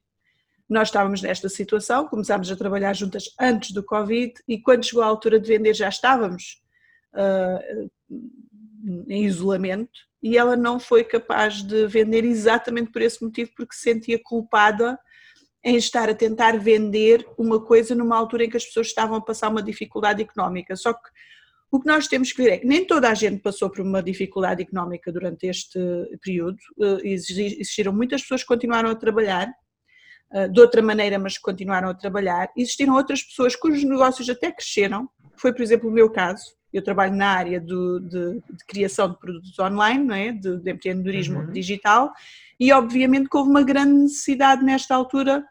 [0.68, 5.06] nós estávamos nesta situação, começámos a trabalhar juntas antes do Covid e quando chegou a
[5.06, 6.60] altura de vender já estávamos
[7.14, 7.90] uh,
[9.06, 13.82] em isolamento e ela não foi capaz de vender exatamente por esse motivo, porque se
[13.82, 14.98] sentia culpada
[15.66, 19.20] em estar a tentar vender uma coisa numa altura em que as pessoas estavam a
[19.20, 20.76] passar uma dificuldade económica.
[20.76, 21.08] Só que
[21.72, 24.00] o que nós temos que ver é que nem toda a gente passou por uma
[24.00, 25.76] dificuldade económica durante este
[26.22, 26.56] período.
[26.80, 29.52] Eh, existiram muitas pessoas que continuaram a trabalhar
[30.32, 32.48] eh, de outra maneira, mas que continuaram a trabalhar.
[32.56, 35.10] Existiram outras pessoas cujos negócios até cresceram.
[35.34, 36.44] Foi, por exemplo, o meu caso.
[36.72, 40.30] Eu trabalho na área do, de, de, criação de produtos online, não é?
[40.30, 41.50] de, de empreendedorismo uhum.
[41.50, 42.12] digital,
[42.60, 45.44] e obviamente que houve uma grande necessidade nesta altura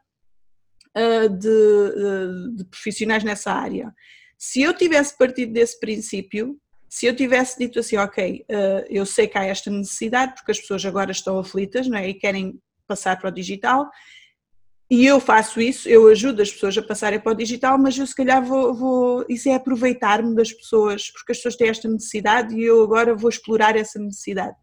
[0.95, 3.93] uh, de, uh, de profissionais nessa área.
[4.37, 6.57] Se eu tivesse partido desse princípio,
[6.89, 10.59] se eu tivesse dito assim, ok, uh, eu sei que há esta necessidade porque as
[10.59, 12.09] pessoas agora estão aflitas não é?
[12.09, 13.89] e querem passar para o digital,
[14.89, 18.05] e eu faço isso, eu ajudo as pessoas a passarem para o digital, mas eu
[18.05, 22.55] se calhar vou, vou isso é aproveitar-me das pessoas, porque as pessoas têm esta necessidade
[22.55, 24.55] e eu agora vou explorar essa necessidade.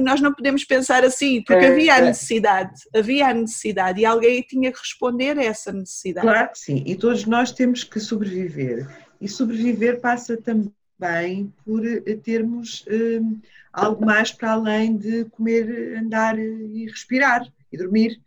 [0.00, 2.02] Nós não podemos pensar assim, porque é, havia a é.
[2.02, 6.26] necessidade, havia a necessidade e alguém tinha que responder a essa necessidade.
[6.26, 8.86] Claro que sim, e todos nós temos que sobreviver.
[9.20, 13.40] E sobreviver passa também por eh, termos hum,
[13.72, 18.20] algo mais para além de comer, andar e respirar e dormir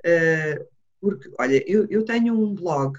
[0.00, 0.66] Uh,
[1.00, 2.98] porque, olha, eu, eu, tenho um blog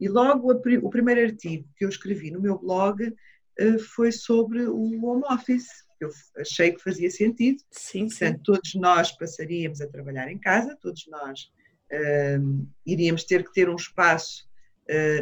[0.00, 4.62] e logo a, o primeiro artigo que eu escrevi no meu blog uh, foi sobre
[4.66, 5.68] o home office.
[6.00, 7.62] Eu achei que fazia sentido.
[7.70, 8.18] Sim, sim.
[8.18, 11.50] Portanto, todos nós passaríamos a trabalhar em casa, todos nós
[11.92, 14.46] uh, iríamos ter que ter um espaço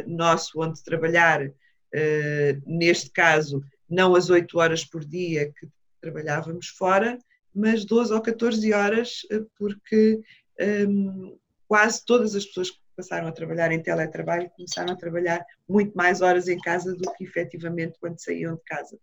[0.07, 1.41] nosso onde trabalhar,
[2.65, 5.67] neste caso, não as 8 horas por dia que
[5.99, 7.17] trabalhávamos fora,
[7.53, 9.21] mas 12 ou 14 horas,
[9.57, 10.21] porque
[10.87, 11.37] um,
[11.67, 16.21] quase todas as pessoas que passaram a trabalhar em teletrabalho começaram a trabalhar muito mais
[16.21, 18.97] horas em casa do que efetivamente quando saíam de casa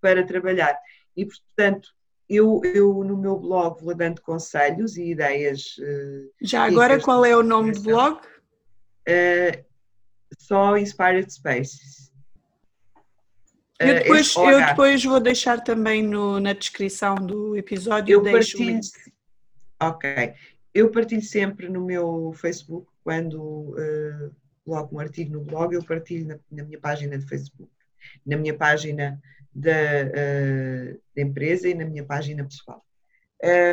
[0.00, 0.78] para trabalhar.
[1.16, 1.88] E, portanto,
[2.28, 5.76] eu, eu no meu blog vou dando conselhos e ideias.
[5.78, 8.20] Uh, Já agora, qual é o nome do blog?
[9.08, 9.64] Uh,
[10.38, 12.12] só Inspired Spaces.
[13.78, 18.12] Eu eh, depois, eu depois vou deixar também no, na descrição do episódio.
[18.12, 18.80] Eu partilho,
[19.80, 20.34] Ok
[20.72, 26.26] eu partilho sempre no meu Facebook, quando uh, coloco um artigo no blog, eu partilho
[26.26, 27.70] na, na minha página de Facebook,
[28.24, 29.20] na minha página
[29.54, 32.84] da, uh, da empresa e na minha página pessoal.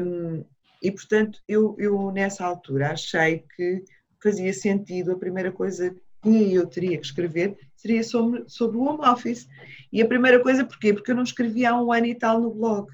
[0.02, 0.44] Um,
[0.82, 3.84] e, portanto, eu, eu nessa altura achei que
[4.22, 9.06] fazia sentido, a primeira coisa que eu teria que escrever seria sobre, sobre o home
[9.08, 9.48] office.
[9.92, 10.94] E a primeira coisa, porquê?
[10.94, 12.92] Porque eu não escrevia há um ano e tal no blog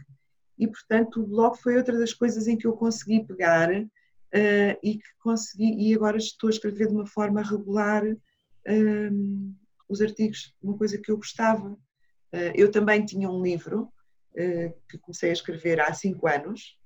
[0.57, 4.97] e portanto o blog foi outra das coisas em que eu consegui pegar uh, e
[4.97, 8.03] que consegui, e agora estou a escrever de uma forma regular
[8.67, 9.53] um,
[9.89, 11.77] os artigos, uma coisa que eu gostava.
[12.33, 13.91] Uh, eu também tinha um livro
[14.31, 16.77] uh, que comecei a escrever há cinco anos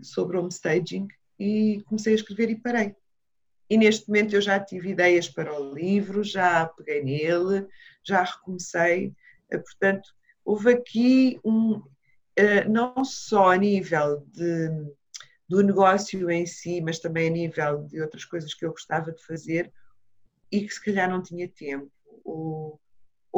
[0.00, 1.06] sobre homestaging
[1.38, 2.96] e comecei a escrever e parei.
[3.68, 7.66] E neste momento eu já tive ideias para o livro, já peguei nele,
[8.02, 9.12] já recomecei.
[9.50, 10.08] Portanto,
[10.42, 11.82] houve aqui um,
[12.70, 14.70] não só a nível de
[15.48, 19.24] do negócio em si, mas também a nível de outras coisas que eu gostava de
[19.24, 19.72] fazer
[20.52, 21.90] e que se calhar não tinha tempo,
[22.22, 22.78] ou,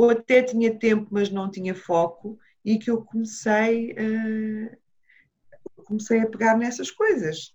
[0.01, 6.27] ou até tinha tempo, mas não tinha foco, e que eu comecei, uh, comecei a
[6.27, 7.55] pegar nessas coisas.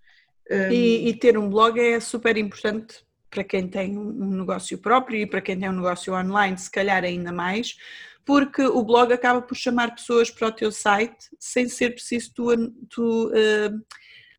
[0.51, 5.19] Um, e, e, ter um blog é super importante para quem tem um negócio próprio
[5.19, 7.75] e para quem tem um negócio online, se calhar ainda mais,
[8.23, 12.71] porque o blog acaba por chamar pessoas para o teu site sem ser preciso tu,
[12.91, 13.86] tu uh,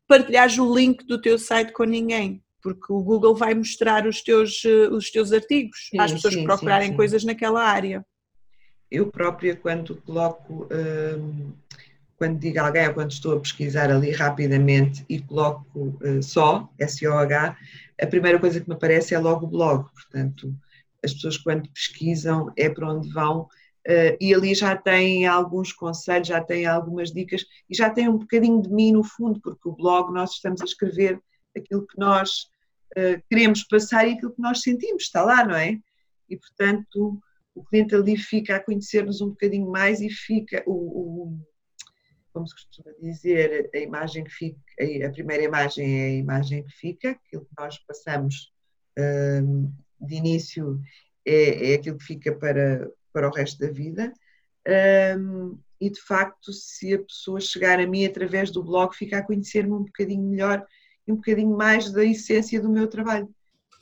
[0.07, 4.61] partilhares o link do teu site com ninguém, porque o Google vai mostrar os teus,
[4.65, 8.05] eh, os teus artigos sim, às pessoas sim, que procurarem sim, coisas naquela área.
[8.91, 11.53] Eu própria, quando coloco, um,
[12.17, 16.69] quando digo a alguém ou quando estou a pesquisar ali rapidamente e coloco uh, só,
[16.77, 17.57] S-O-H,
[18.01, 19.89] a primeira coisa que me aparece é logo o blog.
[19.93, 20.53] Portanto,
[21.01, 23.47] as pessoas quando pesquisam é para onde vão
[23.87, 28.17] Uh, e ali já tem alguns conselhos, já tem algumas dicas e já tem um
[28.17, 31.21] bocadinho de mim no fundo, porque o blog nós estamos a escrever
[31.55, 32.49] aquilo que nós
[33.29, 35.79] queremos passar e aquilo que nós sentimos, está lá, não é?
[36.29, 37.19] E portanto
[37.55, 41.39] o cliente ali fica a conhecer-nos um bocadinho mais e fica o, o
[42.31, 44.59] como se costuma dizer, a imagem que fica,
[45.05, 48.51] a primeira imagem é a imagem que fica, aquilo que nós passamos
[48.99, 50.79] uh, de início
[51.25, 54.13] é, é aquilo que fica para, para o resto da vida.
[55.17, 59.23] Um, e de facto, se a pessoa chegar a mim através do blog, fica a
[59.23, 60.65] conhecer-me um bocadinho melhor
[61.11, 63.29] um bocadinho mais da essência do meu trabalho.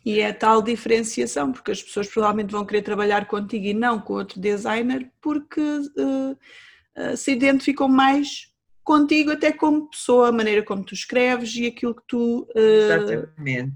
[0.05, 4.13] E é tal diferenciação, porque as pessoas provavelmente vão querer trabalhar contigo e não com
[4.13, 10.85] outro designer, porque uh, uh, se identificam mais contigo, até como pessoa, a maneira como
[10.85, 12.47] tu escreves e aquilo que tu.
[12.55, 12.59] Uh...
[12.59, 13.75] Exatamente.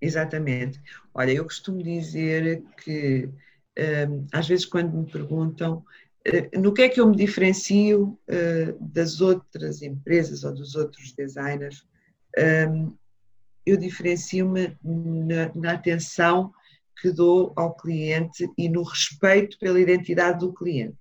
[0.00, 0.80] Exatamente.
[1.14, 3.28] Olha, eu costumo dizer que
[4.32, 5.84] às vezes quando me perguntam
[6.58, 8.18] no que é que eu me diferencio
[8.80, 11.86] das outras empresas ou dos outros designers,
[13.64, 16.52] eu diferencio-me na, na, atenção
[17.00, 20.98] que dou ao cliente e no respeito pela identidade do cliente.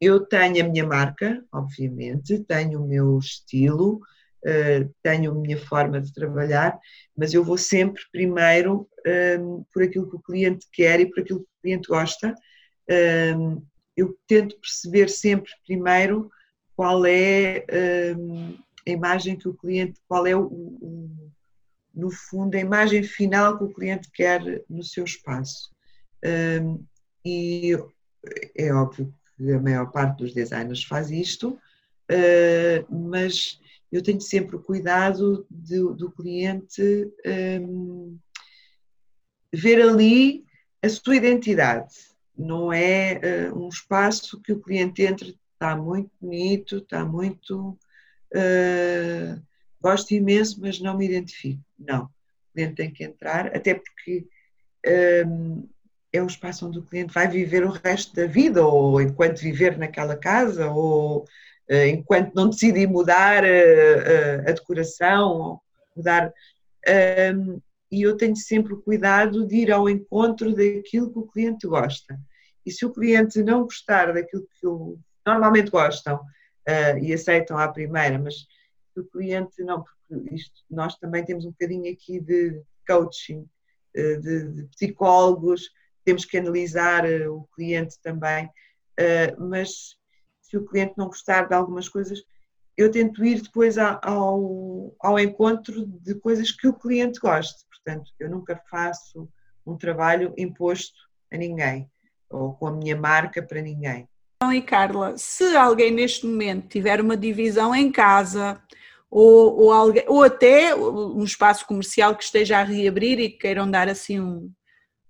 [0.00, 4.00] Eu tenho a minha marca, obviamente, tenho o meu estilo,
[4.44, 6.78] eh, tenho a minha forma de trabalhar,
[7.14, 8.88] mas eu vou sempre primeiro
[9.72, 12.34] por aquilo que o cliente quer e por aquilo que o cliente gosta.
[13.96, 16.30] Eu tento perceber sempre primeiro
[16.74, 17.64] qual é
[18.86, 21.30] a imagem que o cliente, qual é o, o
[21.94, 25.70] no fundo, a imagem final que o cliente quer no seu espaço.
[26.62, 26.84] Um,
[27.24, 27.76] e
[28.56, 31.58] é óbvio que a maior parte dos designers faz isto,
[32.10, 37.10] uh, mas eu tenho sempre o cuidado de, do cliente
[37.60, 38.18] um,
[39.52, 40.44] ver ali
[40.82, 41.94] a sua identidade.
[42.36, 47.78] Não é uh, um espaço que o cliente entre, está muito bonito, está muito.
[48.34, 49.40] Uh,
[49.80, 51.62] gosto imenso, mas não me identifico.
[51.78, 52.04] Não.
[52.04, 54.26] O cliente tem que entrar, até porque
[55.26, 55.68] um,
[56.12, 59.78] é um espaço onde o cliente vai viver o resto da vida, ou enquanto viver
[59.78, 65.60] naquela casa, ou uh, enquanto não decide mudar uh, a decoração,
[65.96, 66.32] mudar.
[67.36, 67.60] Um,
[67.92, 72.18] e eu tenho sempre o cuidado de ir ao encontro daquilo que o cliente gosta.
[72.64, 74.66] E se o cliente não gostar daquilo que
[75.26, 76.20] normalmente gostam
[76.70, 78.46] uh, e aceitam à primeira, mas
[78.96, 83.48] o cliente não, porque isto, nós também temos um bocadinho aqui de coaching,
[83.96, 85.70] uh, de, de, psicólogos,
[86.04, 88.48] temos que analisar uh, o cliente também,
[89.38, 89.96] mas
[90.42, 92.22] se o cliente não gostar de algumas coisas,
[92.76, 97.64] eu tento ir depois ao, ao encontro de coisas que o cliente goste.
[97.66, 99.26] Portanto, eu nunca faço
[99.64, 100.98] um trabalho imposto
[101.32, 101.90] a ninguém
[102.28, 104.08] ou com a minha marca para ninguém.
[104.42, 108.58] Então, e Carla, se alguém neste momento tiver uma divisão em casa
[109.10, 113.70] ou, ou, alguém, ou até um espaço comercial que esteja a reabrir e que queiram
[113.70, 114.50] dar assim um,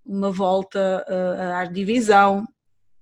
[0.04, 2.44] uma volta uh, à divisão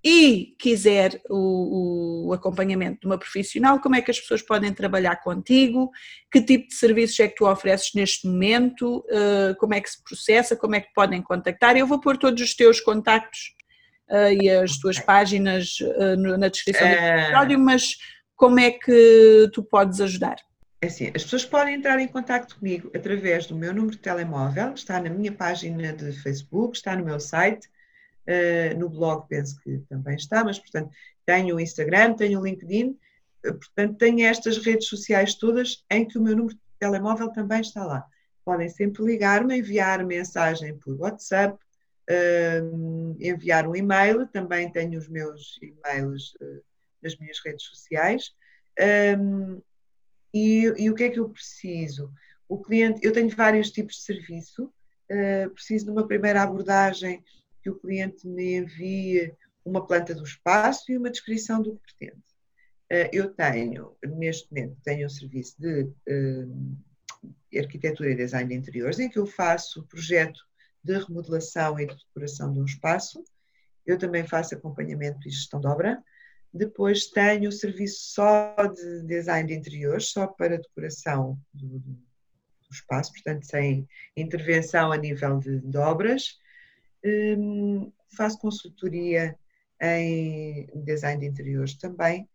[0.04, 5.16] e quiser o, o, acompanhamento de uma profissional, como é que as pessoas podem trabalhar
[5.22, 5.90] contigo?
[6.30, 8.98] Que tipo de serviços é que tu ofereces neste momento?
[9.08, 10.54] Uh, como é que se processa?
[10.54, 11.74] Como é que podem contactar?
[11.74, 13.56] Eu vou pôr todos os teus contactos
[14.40, 17.96] e as tuas páginas uh, na descrição do episódio, mas
[18.36, 20.36] como é que tu podes ajudar?
[20.80, 24.74] É assim, as pessoas podem entrar em contato comigo através do meu número de telemóvel,
[24.74, 27.68] está na minha página de Facebook, está no meu site,
[28.78, 30.90] no blog penso que também está, mas portanto
[31.26, 32.96] tenho o Instagram, tenho o LinkedIn,
[33.42, 37.84] portanto tenho estas redes sociais todas em que o meu número de telemóvel também está
[37.84, 38.04] lá.
[38.44, 41.58] Podem sempre ligar-me, enviar mensagem por WhatsApp,
[42.10, 46.36] uh, enviar um e-mail, também tenho os meus e-mails
[47.02, 48.32] nas minhas redes sociais.
[49.18, 49.60] Um,
[50.32, 52.12] e, e, o que é que eu preciso?
[52.48, 54.72] O cliente, eu tenho vários tipos de serviço,
[55.54, 57.24] preciso de uma primeira abordagem
[57.62, 59.32] que o cliente me envie
[59.64, 62.22] uma planta do espaço e uma descrição do que pretende.
[62.90, 68.98] Eh, eu tenho, neste momento, tenho um serviço de uh, arquitetura e design de interiores,
[68.98, 70.40] em que eu faço projeto
[70.82, 73.22] de remodelação e de decoração de um espaço.
[73.86, 76.02] Eu também faço acompanhamento e gestão de obra.
[76.52, 81.98] Depois tenho o serviço só de design de interiores, só para decoração do, do
[82.72, 86.38] espaço, portanto, sem intervenção a nível de, de obras.
[87.04, 89.38] Um, faço consultoria
[89.80, 92.28] em design de interiores também,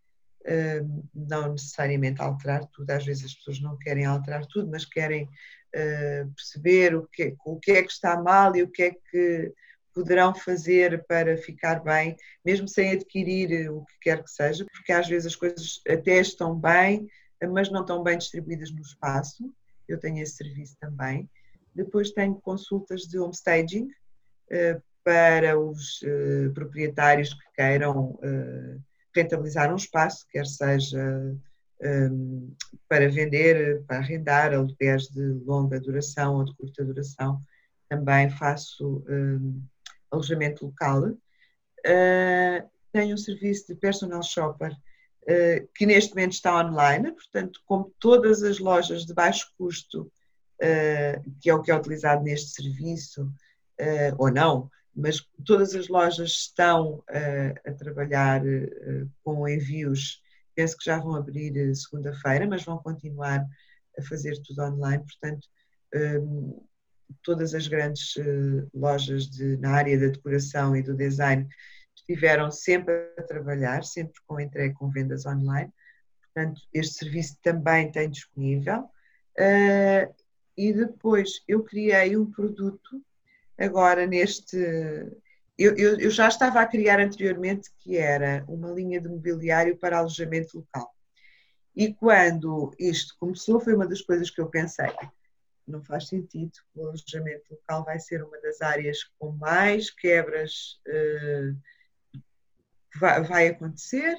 [1.13, 6.31] não necessariamente alterar tudo, às vezes as pessoas não querem alterar tudo, mas querem uh,
[6.35, 9.53] perceber o que, o que é que está mal e o que é que
[9.93, 15.07] poderão fazer para ficar bem, mesmo sem adquirir o que quer que seja, porque às
[15.07, 17.07] vezes as coisas até estão bem,
[17.51, 19.53] mas não estão bem distribuídas no espaço.
[19.87, 21.29] Eu tenho esse serviço também.
[21.75, 23.89] Depois tenho consultas de homestaging,
[24.49, 28.77] eh, para os eh, proprietários que queiram eh,
[29.15, 31.35] rentabilizar um espaço, quer seja
[32.87, 37.39] para vender, para arrendar, aluguéis de longa duração ou de curta duração.
[37.89, 39.03] Também faço
[40.09, 41.11] alojamento local.
[42.93, 44.73] tenho um serviço de personal shopper
[45.23, 50.11] uh, que neste momento está online, portanto, como todas as lojas de baixo custo,
[50.61, 55.87] uh, que é o que é utilizado neste serviço, uh, ou não, mas todas as
[55.87, 57.03] lojas estão
[57.65, 58.41] a trabalhar
[59.23, 60.21] com envios,
[60.55, 63.45] penso que já vão abrir segunda-feira, mas vão continuar
[63.97, 65.47] a fazer tudo online, portanto,
[65.95, 66.63] um,
[67.23, 68.15] todas as grandes
[68.73, 71.47] lojas de, na área da decoração e do design
[71.95, 75.71] estiveram sempre a trabalhar, sempre com entrega com vendas online.
[76.21, 78.89] Portanto, este serviço também tem disponível.
[80.57, 83.01] E depois eu criei um produto,
[83.57, 84.57] agora neste.
[85.57, 89.99] Eu, eu, eu, já estava a criar anteriormente, que era uma linha de mobiliário para
[89.99, 90.91] alojamento local.
[91.75, 94.91] E quando isto começou, foi uma das coisas que eu pensei:
[95.67, 100.79] não faz sentido, o alojamento local vai ser uma das áreas com mais quebras.
[100.87, 101.55] Uh,
[102.99, 104.15] vai, vai acontecer,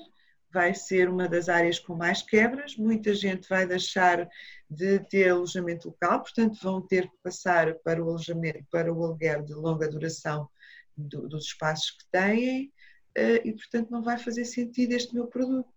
[0.54, 4.28] vai ser uma das áreas com mais quebras, muita gente vai deixar
[4.70, 9.42] de ter alojamento local, portanto vão ter que passar para o alojamento, para o aluguer
[9.42, 10.48] de longa duração
[10.96, 12.72] do, dos espaços que têm
[13.16, 15.68] eh, e portanto não vai fazer sentido este meu produto.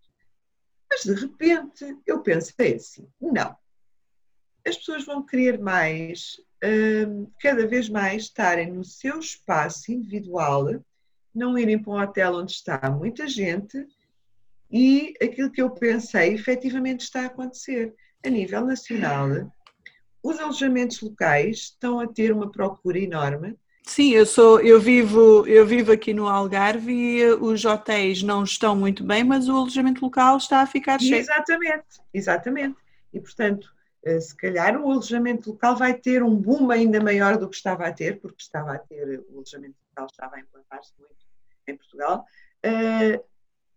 [0.88, 3.58] Mas de repente eu pensei assim, não,
[4.64, 7.08] as pessoas vão querer mais, eh,
[7.42, 10.68] cada vez mais estarem no seu espaço individual
[11.34, 13.88] não irem para um hotel onde está muita gente
[14.72, 17.94] e aquilo que eu pensei efetivamente está a acontecer.
[18.26, 19.30] A nível nacional,
[20.24, 23.56] os alojamentos locais estão a ter uma procura enorme.
[23.84, 28.76] Sim, eu sou, eu vivo, eu vivo aqui no Algarve e os hotéis não estão
[28.76, 31.16] muito bem, mas o alojamento local está a ficar cheio.
[31.16, 32.76] Exatamente, exatamente.
[33.14, 37.48] E portanto, eh, se calhar o alojamento local vai ter um boom ainda maior do
[37.48, 41.16] que estava a ter, porque estava a ter, o alojamento local estava a implantar-se muito
[41.68, 42.26] em Portugal,
[42.66, 43.24] uh,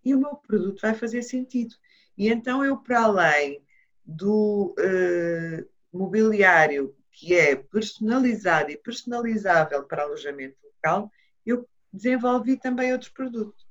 [0.05, 1.75] e o meu produto vai fazer sentido.
[2.17, 3.63] E então eu, para além
[4.05, 11.11] do uh, mobiliário que é personalizado e personalizável para alojamento local,
[11.45, 13.67] eu desenvolvi também outros produtos.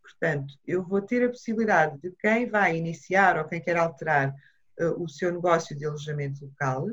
[0.00, 4.34] Portanto, eu vou ter a possibilidade de quem vai iniciar ou quem quer alterar
[4.80, 6.88] uh, o seu negócio de alojamento local,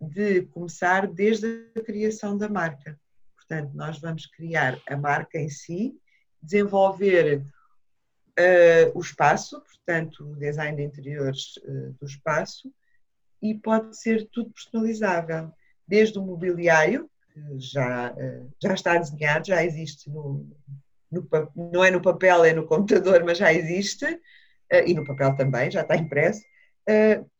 [0.00, 2.98] de começar desde a criação da marca.
[3.36, 5.94] Portanto, nós vamos criar a marca em si,
[6.42, 7.44] desenvolver
[8.40, 12.72] uh, o espaço, portanto, o design de interiores uh, do espaço,
[13.42, 15.52] e pode ser tudo personalizável,
[15.86, 20.46] desde o mobiliário, que já, uh, já está desenhado, já existe no,
[21.10, 21.28] no,
[21.72, 24.20] não é no papel, é no computador, mas já existe,
[24.86, 26.42] e no papel também, já está impresso,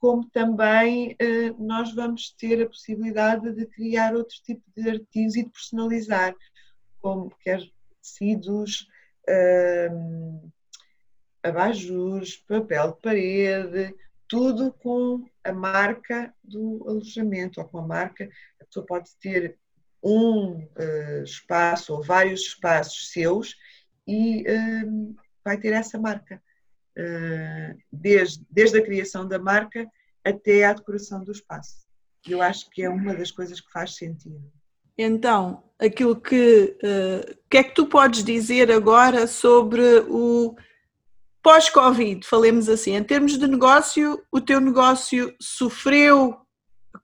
[0.01, 1.17] como também
[1.61, 6.35] nós vamos ter a possibilidade de criar outro tipo de artigos e de personalizar,
[7.01, 7.61] como quer
[8.03, 8.89] tecidos,
[9.29, 10.51] ehm,
[11.43, 13.95] abajures, papel de parede,
[14.29, 18.29] tudo com a marca do alojamento ou com a marca.
[18.61, 19.59] A pessoa pode ter
[20.03, 23.57] um uh, espaço ou vários espaços seus
[24.07, 26.41] e uh, vai ter essa marca.
[26.97, 29.87] Eh, desde, desde a criação da marca
[30.25, 31.87] até à decoração do espaço.
[32.29, 34.53] Eu acho que é uma das coisas que faz sentido.
[34.99, 39.81] Então, aquilo que, uh, que é que tu podes dizer agora sobre
[40.11, 40.55] o
[41.43, 42.27] pós-Covid?
[42.27, 46.39] Falemos assim, em termos de negócio, o teu negócio sofreu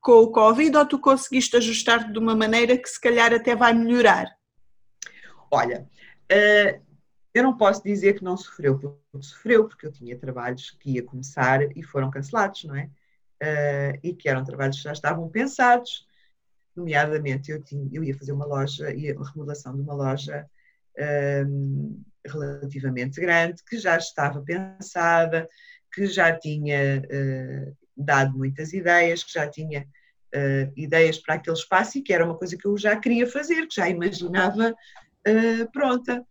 [0.00, 3.72] com o Covid ou tu conseguiste ajustar de uma maneira que se calhar até vai
[3.72, 4.26] melhorar?
[5.50, 5.88] Olha,
[6.32, 6.86] uh,
[7.34, 11.02] eu não posso dizer que não sofreu, porque sofreu, porque eu tinha trabalhos que ia
[11.02, 12.90] começar e foram cancelados, não é?
[13.42, 16.06] Uh, e que eram trabalhos que já estavam pensados,
[16.74, 20.48] nomeadamente eu, tinha, eu ia fazer uma loja, ia uma remodelação de uma loja
[22.26, 25.48] relativamente grande, que já estava pensada,
[25.92, 31.98] que já tinha uh, dado muitas ideias, que já tinha uh, ideias para aquele espaço
[31.98, 34.74] e que era uma coisa que eu já queria fazer, que já imaginava
[35.72, 36.24] pronta.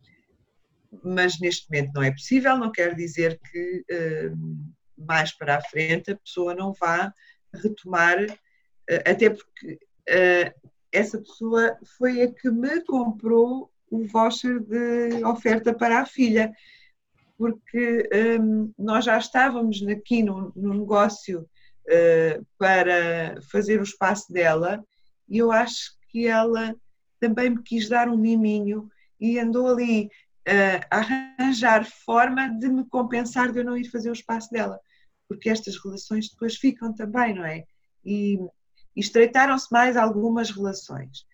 [1.04, 3.84] Mas neste momento não é possível, não quer dizer que
[4.98, 7.14] mais para a frente a pessoa não vá
[7.54, 8.18] retomar,
[9.06, 9.80] até porque
[10.94, 16.54] essa pessoa foi a que me comprou o voucher de oferta para a filha,
[17.38, 21.48] porque um, nós já estávamos aqui no, no negócio
[22.58, 24.84] para fazer o espaço dela
[25.30, 26.76] e eu acho que ela
[27.20, 28.90] também me quis dar um miminho
[29.20, 34.14] e andou ali uh, arranjar forma de me compensar de eu não ir fazer o
[34.14, 34.80] espaço dela,
[35.28, 37.66] porque estas relações depois ficam também, não é?
[38.04, 38.36] E,
[38.96, 41.26] e estreitaram-se mais algumas relações.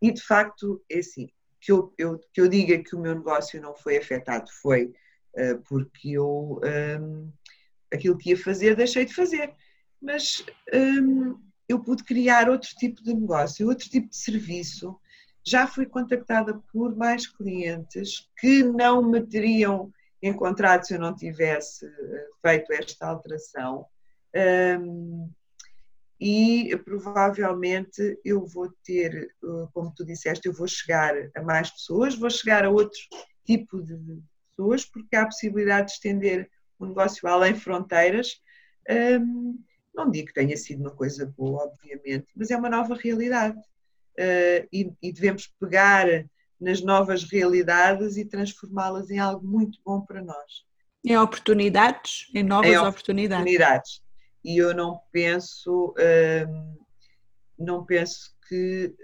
[0.00, 1.28] E de facto, é assim,
[1.64, 4.92] que eu, eu, que eu diga que o meu negócio não foi afetado, foi
[5.34, 6.60] uh, porque eu
[7.00, 7.32] um,
[7.92, 9.54] aquilo que ia fazer deixei de fazer.
[10.00, 10.44] Mas
[10.74, 15.00] um, eu pude criar outro tipo de negócio, outro tipo de serviço.
[15.46, 19.90] Já fui contactada por mais clientes que não me teriam
[20.22, 23.86] encontrado se eu não tivesse eh, feito esta alteração.
[24.80, 25.30] Um,
[26.20, 32.14] e provavelmente eu vou ter, eh, como tu disseste, eu vou chegar a mais pessoas,
[32.14, 32.98] vou chegar a outro
[33.44, 33.96] tipo de
[34.50, 36.48] pessoas, porque há a possibilidade de estender
[36.78, 38.40] o negócio além fronteiras.
[38.88, 39.58] Um,
[39.94, 43.58] não digo que tenha sido uma coisa boa, obviamente, mas é uma nova realidade.
[44.18, 46.06] Uh, e, e, devemos pegar
[46.60, 50.64] nas novas realidades e transformá-las em algo muito bom para nós.
[51.04, 53.42] Em oportunidades, em novas em oportunidades.
[53.42, 54.03] oportunidades.
[54.44, 56.86] E eu não penso, uh,
[57.58, 58.94] não penso que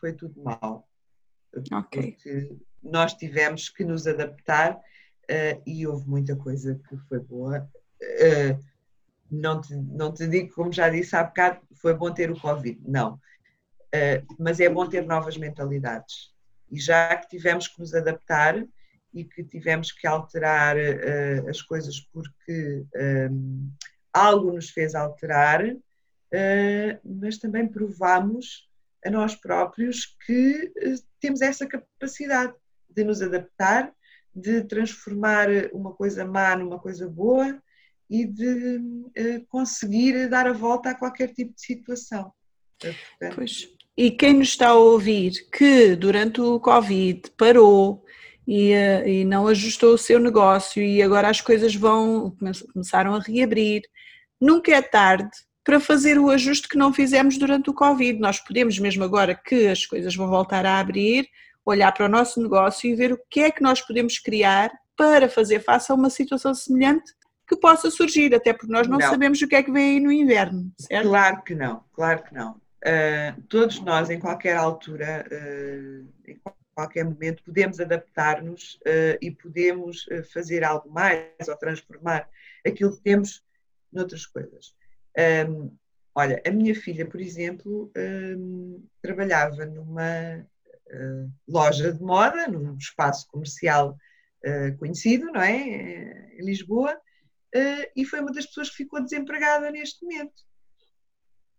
[0.00, 0.88] foi tudo mal.
[1.72, 2.12] Ok.
[2.12, 7.68] Porque nós tivemos que nos adaptar uh, e houve muita coisa que foi boa.
[8.02, 8.58] Uh,
[9.30, 12.80] não te, não te digo, como já disse há bocado, foi bom ter o Covid,
[12.86, 13.14] não.
[13.94, 16.32] Uh, mas é bom ter novas mentalidades.
[16.70, 18.66] E já que tivemos que nos adaptar
[19.12, 20.74] e que tivemos que alterar
[21.46, 22.86] as coisas porque
[23.30, 23.70] um,
[24.12, 25.80] algo nos fez alterar, uh,
[27.04, 28.68] mas também provamos
[29.04, 30.72] a nós próprios que
[31.20, 32.54] temos essa capacidade
[32.88, 33.92] de nos adaptar,
[34.34, 37.60] de transformar uma coisa má numa coisa boa
[38.08, 42.32] e de uh, conseguir dar a volta a qualquer tipo de situação.
[43.34, 43.68] Pois.
[43.96, 48.04] E quem nos está a ouvir que durante o Covid parou
[48.46, 48.72] e,
[49.06, 52.34] e não ajustou o seu negócio e agora as coisas vão
[52.72, 53.82] começaram a reabrir,
[54.42, 55.30] nunca é tarde
[55.64, 58.18] para fazer o ajuste que não fizemos durante o Covid.
[58.18, 61.28] Nós podemos, mesmo agora que as coisas vão voltar a abrir,
[61.64, 65.28] olhar para o nosso negócio e ver o que é que nós podemos criar para
[65.28, 67.12] fazer face a uma situação semelhante
[67.46, 70.00] que possa surgir, até porque nós não, não, sabemos o que é que vem aí
[70.00, 71.08] no inverno, certo?
[71.08, 72.52] Claro que não, claro que não.
[72.52, 76.40] Uh, todos nós, em qualquer altura, uh, em
[76.74, 82.28] qualquer momento, podemos adaptar-nos uh, e podemos fazer algo mais ou transformar
[82.66, 83.42] aquilo que temos
[83.92, 84.74] noutras coisas.
[85.48, 85.76] Um,
[86.14, 90.46] olha, a minha filha, por exemplo, um, trabalhava numa
[91.48, 93.96] loja de moda, num espaço comercial
[94.78, 96.34] conhecido, não é?
[96.36, 97.00] Em Lisboa,
[97.54, 100.42] uh, e foi uma das pessoas que ficou desempregada neste momento.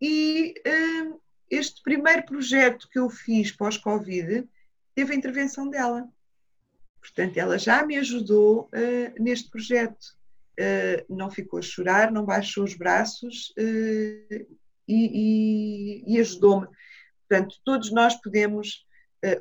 [0.02, 4.48] E uh, este primeiro projeto que eu fiz pós-Covid
[4.96, 6.08] teve a intervenção dela.
[7.00, 10.18] Portanto, ela já me ajudou uh, neste projeto.
[11.10, 14.48] Não ficou a chorar, não baixou os braços e,
[14.88, 16.68] e, e ajudou-me.
[17.28, 18.86] Portanto, todos nós podemos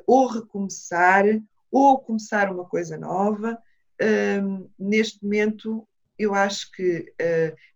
[0.07, 1.25] ou recomeçar
[1.71, 3.57] ou começar uma coisa nova.
[4.79, 5.87] neste momento,
[6.17, 7.13] eu acho que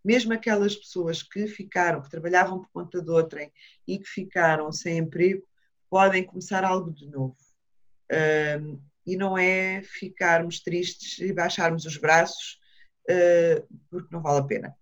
[0.03, 3.51] mesmo aquelas pessoas que ficaram, que trabalhavam por conta de outrem
[3.87, 5.43] e que ficaram sem emprego,
[5.89, 7.37] podem começar algo de novo.
[8.11, 12.59] Uh, e não é ficarmos tristes e baixarmos os braços,
[13.89, 14.75] porque não vale a pena.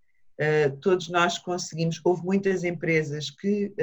[0.82, 3.74] todos nós conseguimos, houve muitas empresas que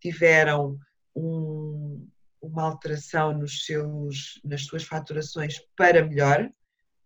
[0.00, 0.78] tiveram
[1.14, 2.08] um,
[2.40, 6.50] uma alteração nos seus, nas suas faturações para melhor,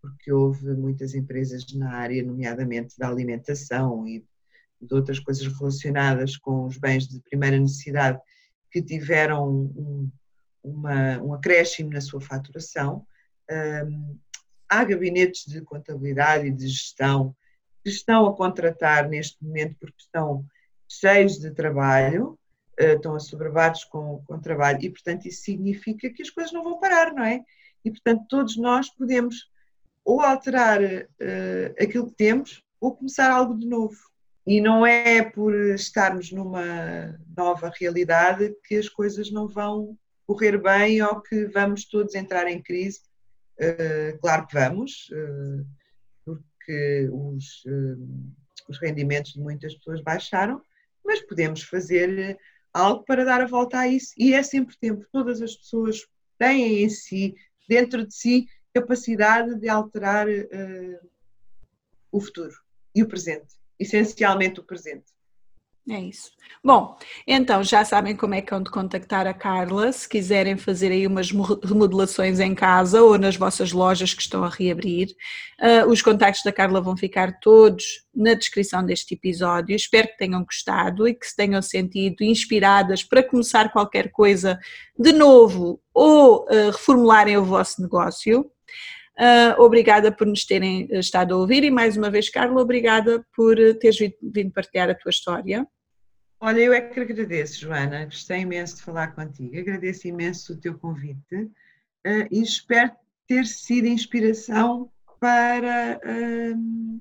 [0.00, 4.24] porque houve muitas empresas na área, nomeadamente da alimentação e
[4.80, 8.18] de outras coisas relacionadas com os bens de primeira necessidade,
[8.70, 10.10] que tiveram um,
[10.62, 13.06] uma, um acréscimo na sua faturação.
[13.50, 14.18] Um,
[14.72, 17.36] há gabinetes de contabilidade e de gestão
[17.82, 20.46] que estão a contratar neste momento porque estão
[20.88, 22.38] cheios de trabalho,
[22.80, 26.80] uh, estão assoberbados com, com trabalho e, portanto, isso significa que as coisas não vão
[26.80, 27.44] parar, não é?
[27.84, 29.50] E, portanto, todos nós podemos
[30.04, 33.96] ou alterar uh, aquilo que temos ou começar algo de novo.
[34.44, 39.96] E não é por estarmos numa nova realidade que as coisas não vão
[40.26, 43.00] correr bem ou que vamos todos entrar em crise.
[43.62, 45.64] Uh, claro que vamos, uh,
[46.24, 47.62] porque os,
[48.68, 50.60] os rendimentos de muitas pessoas baixaram,
[51.04, 52.38] mas podemos fazer
[52.72, 54.12] algo para dar a volta a isso.
[54.18, 55.06] E é sempre tempo.
[55.12, 56.06] Todas as pessoas
[56.38, 57.34] têm em si,
[57.68, 60.26] dentro de si, capacidade de alterar
[62.10, 62.54] o futuro
[62.94, 65.11] e o presente, essencialmente o presente.
[65.90, 66.30] É isso.
[66.62, 70.92] Bom, então já sabem como é que hão de contactar a Carla se quiserem fazer
[70.92, 71.30] aí umas
[71.60, 75.08] remodelações em casa ou nas vossas lojas que estão a reabrir.
[75.60, 79.74] Uh, os contactos da Carla vão ficar todos na descrição deste episódio.
[79.74, 84.60] Espero que tenham gostado e que se tenham sentido inspiradas para começar qualquer coisa
[84.96, 88.51] de novo ou uh, reformularem o vosso negócio.
[89.22, 93.54] Uh, obrigada por nos terem estado a ouvir e mais uma vez, Carla, obrigada por
[93.78, 95.64] teres vindo partilhar a tua história.
[96.40, 100.76] Olha, eu é que agradeço, Joana, gostei imenso de falar contigo, agradeço imenso o teu
[100.76, 102.90] convite uh, e espero
[103.28, 107.00] ter sido inspiração para, uh,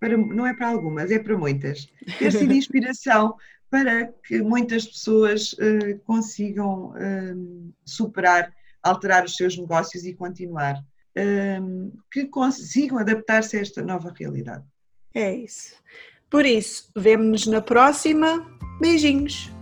[0.00, 1.86] para, não é para algumas, é para muitas,
[2.18, 3.36] ter sido inspiração
[3.70, 6.92] para que muitas pessoas uh, consigam
[7.84, 8.52] superar,
[8.82, 10.82] alterar os seus negócios e continuar,
[12.10, 14.64] que consigam adaptar-se a esta nova realidade.
[15.14, 15.74] É isso.
[16.28, 18.44] Por isso, vemo-nos na próxima.
[18.80, 19.53] Beijinhos!